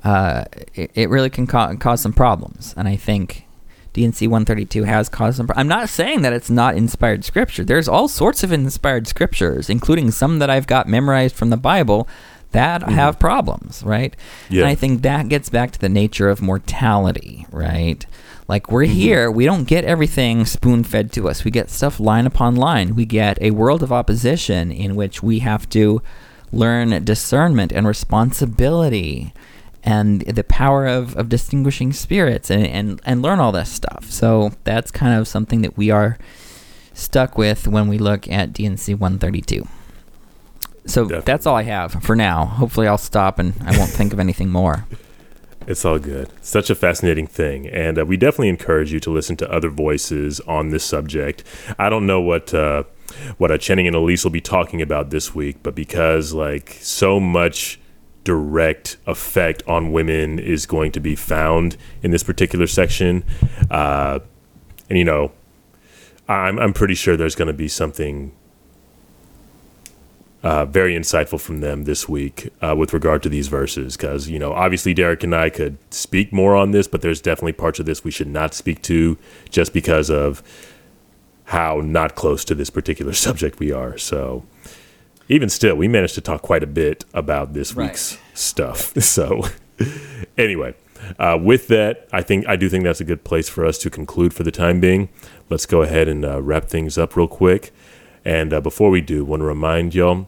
[0.04, 0.44] uh
[0.76, 3.48] it, it really can ca- cause some problems, and I think.
[3.94, 5.48] D&C 132 has caused some.
[5.48, 7.66] Pro- I'm not saying that it's not inspired scripture.
[7.66, 12.08] There's all sorts of inspired scriptures, including some that I've got memorized from the Bible
[12.52, 14.16] that have problems, right?
[14.50, 14.62] Yeah.
[14.62, 18.06] And I think that gets back to the nature of mortality, right?
[18.52, 18.94] Like we're mm-hmm.
[18.94, 21.46] here, we don't get everything spoon fed to us.
[21.46, 22.96] We get stuff line upon line.
[22.96, 26.02] We get a world of opposition in which we have to
[26.52, 29.34] learn discernment and responsibility
[29.86, 34.12] and the power of, of distinguishing spirits and, and, and learn all this stuff.
[34.12, 36.18] So that's kind of something that we are
[36.94, 39.66] stuck with when we look at D&C 132.
[40.88, 41.24] So Definitely.
[41.24, 42.48] that's all I have for now.
[42.48, 44.86] Hopefully, I'll stop and I won't think of anything more.
[45.68, 46.30] It's all good.
[46.42, 47.68] Such a fascinating thing.
[47.68, 51.44] And uh, we definitely encourage you to listen to other voices on this subject.
[51.78, 52.54] I don't know what.
[52.54, 52.84] Uh,
[53.38, 57.20] what uh, Channing and Elise will be talking about this week, but because like so
[57.20, 57.78] much
[58.24, 63.24] direct effect on women is going to be found in this particular section,
[63.70, 64.20] uh,
[64.90, 65.32] and you know,
[66.28, 68.32] I'm I'm pretty sure there's going to be something
[70.44, 73.96] uh, very insightful from them this week uh, with regard to these verses.
[73.96, 77.54] Because, you know, obviously Derek and I could speak more on this, but there's definitely
[77.54, 79.18] parts of this we should not speak to
[79.50, 80.42] just because of
[81.46, 83.98] how not close to this particular subject we are.
[83.98, 84.46] So,
[85.30, 87.90] even still, we managed to talk quite a bit about this Right.
[87.92, 88.94] week's stuff.
[89.02, 89.44] So,
[90.38, 90.74] anyway,
[91.20, 93.90] uh, with that, I think I do think that's a good place for us to
[93.90, 95.10] conclude for the time being.
[95.50, 97.72] Let's go ahead and uh, wrap things up real quick.
[98.24, 100.28] And uh, before we do, want to remind y'all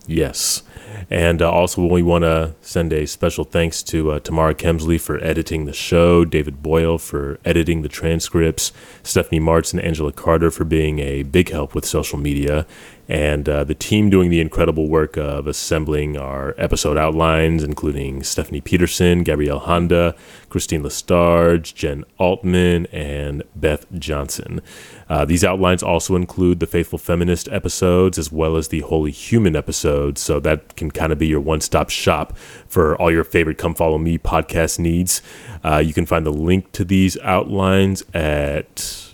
[0.06, 0.62] Yes.
[1.08, 5.22] And uh, also, we want to send a special thanks to uh, Tamara Kemsley for
[5.24, 10.64] editing the show, David Boyle for editing the transcripts, Stephanie Martz and Angela Carter for
[10.64, 12.66] being a big help with social media,
[13.08, 18.62] and uh, the team doing the incredible work of assembling our episode outlines, including Stephanie
[18.62, 20.14] Peterson, Gabrielle Honda,
[20.48, 24.62] Christine Lestarge, Jen Altman, and Beth Johnson.
[25.08, 29.54] Uh, these outlines also include the Faithful Feminist episodes as well as the Holy Human
[29.54, 32.36] episodes, so that can kind of be your one stop shop
[32.66, 35.20] for all your favorite Come Follow Me podcast needs.
[35.62, 39.12] Uh, you can find the link to these outlines at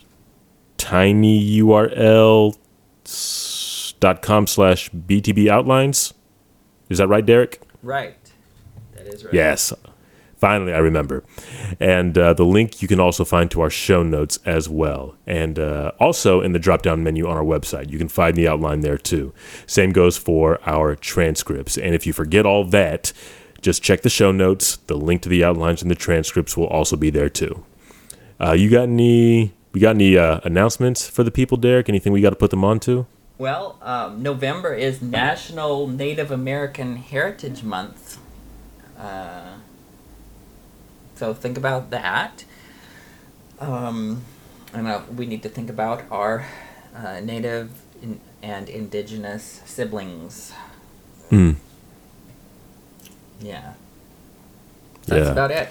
[0.78, 2.54] tinyurl.com
[4.00, 6.14] slash btb outlines.
[6.88, 7.60] Is that right, Derek?
[7.82, 8.16] Right.
[8.94, 9.34] That is right.
[9.34, 9.72] Yes.
[10.40, 11.22] Finally, I remember.
[11.78, 15.14] And uh, the link you can also find to our show notes as well.
[15.26, 18.48] And uh, also in the drop down menu on our website, you can find the
[18.48, 19.34] outline there too.
[19.66, 21.76] Same goes for our transcripts.
[21.76, 23.12] And if you forget all that,
[23.60, 24.78] just check the show notes.
[24.86, 27.64] The link to the outlines and the transcripts will also be there too.
[28.40, 29.52] Uh, you got any?
[29.72, 31.88] We got any uh, announcements for the people, Derek?
[31.88, 33.06] Anything we got to put them on to?
[33.40, 38.18] Well, um, November is National Native American Heritage Month.
[38.98, 39.54] Uh,
[41.14, 42.44] so think about that.
[43.58, 44.24] Um,
[44.74, 46.44] and uh, we need to think about our
[46.94, 47.70] uh, native
[48.02, 50.52] in, and indigenous siblings.
[51.30, 51.56] Mm.
[53.40, 53.72] Yeah.
[55.06, 55.32] That's Yeah.
[55.32, 55.70] about it.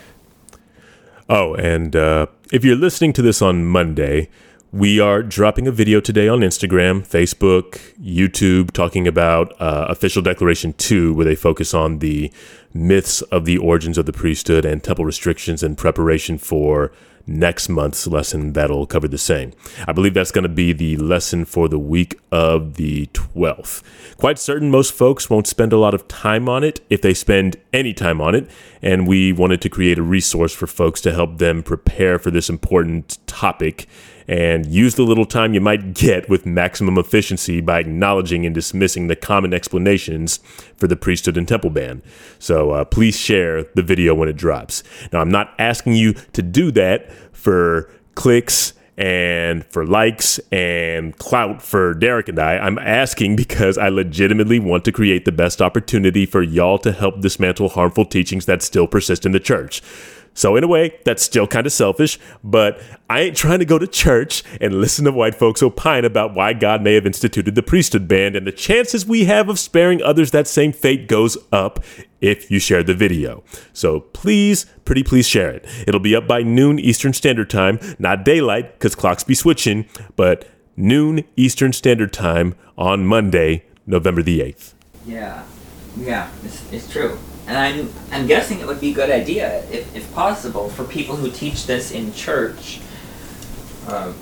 [1.29, 4.29] Oh, and uh, if you're listening to this on Monday,
[4.71, 10.73] we are dropping a video today on Instagram, Facebook, YouTube, talking about uh, Official Declaration
[10.73, 12.31] 2, where they focus on the
[12.71, 16.91] myths of the origins of the priesthood and temple restrictions in preparation for
[17.25, 19.53] next month's lesson that'll cover the same.
[19.87, 23.83] I believe that's going to be the lesson for the week of the 12th.
[24.17, 27.57] Quite certain most folks won't spend a lot of time on it if they spend
[27.73, 28.49] any time on it,
[28.81, 32.49] and we wanted to create a resource for folks to help them prepare for this
[32.49, 33.87] important topic
[34.29, 39.07] and use the little time you might get with maximum efficiency by acknowledging and dismissing
[39.07, 40.37] the common explanations
[40.77, 42.03] for the priesthood and temple ban.
[42.37, 44.83] So uh, please share the video when it drops.
[45.11, 51.63] Now, I'm not asking you to do that for clicks and for likes and clout
[51.63, 52.59] for Derek and I.
[52.59, 57.21] I'm asking because I legitimately want to create the best opportunity for y'all to help
[57.21, 59.81] dismantle harmful teachings that still persist in the church.
[60.39, 63.77] So, in a way, that's still kind of selfish, but I ain't trying to go
[63.77, 67.61] to church and listen to white folks opine about why God may have instituted the
[67.61, 71.83] priesthood ban, and the chances we have of sparing others that same fate goes up
[72.21, 73.43] if you share the video.
[73.73, 75.65] So, please, pretty please share it.
[75.85, 80.47] It'll be up by noon Eastern Standard Time, not daylight, because clocks be switching, but
[80.77, 84.73] noon Eastern Standard Time on Monday, November the 8th.
[85.05, 85.43] Yeah,
[85.97, 87.19] yeah, it's, it's true.
[87.49, 91.15] And I'm, I'm guessing it would be a good idea, if, if possible, for people
[91.15, 92.79] who teach this in church,
[93.87, 94.13] um,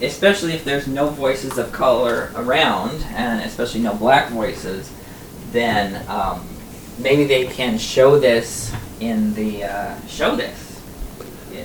[0.00, 4.92] especially if there's no voices of color around, and especially no black voices,
[5.50, 6.46] then um,
[7.00, 10.66] maybe they can show this in the, uh, show this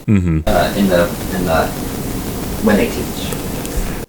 [0.08, 0.40] Mm-hmm.
[0.48, 1.04] uh, in the,
[1.38, 1.68] in the,
[2.66, 3.43] when they teach.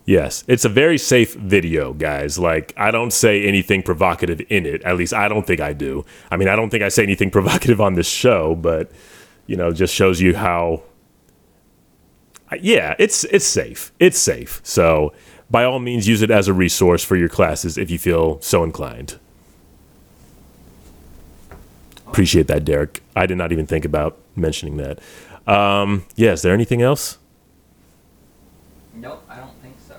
[0.06, 2.38] Yes, it's a very safe video, guys.
[2.38, 4.82] Like, I don't say anything provocative in it.
[4.82, 6.04] At least I don't think I do.
[6.30, 8.90] I mean, I don't think I say anything provocative on this show, but
[9.46, 10.82] you know, just shows you how.
[12.60, 13.92] Yeah, it's it's safe.
[13.98, 14.60] It's safe.
[14.62, 15.12] So,
[15.50, 18.62] by all means, use it as a resource for your classes if you feel so
[18.62, 19.18] inclined.
[22.06, 23.02] Appreciate that, Derek.
[23.16, 25.00] I did not even think about mentioning that.
[25.52, 27.18] Um, yeah, is there anything else?
[28.94, 29.96] Nope, I don't think so.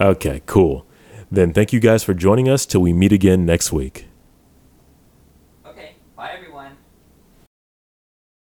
[0.00, 0.86] Okay, cool.
[1.30, 4.06] Then thank you guys for joining us till we meet again next week.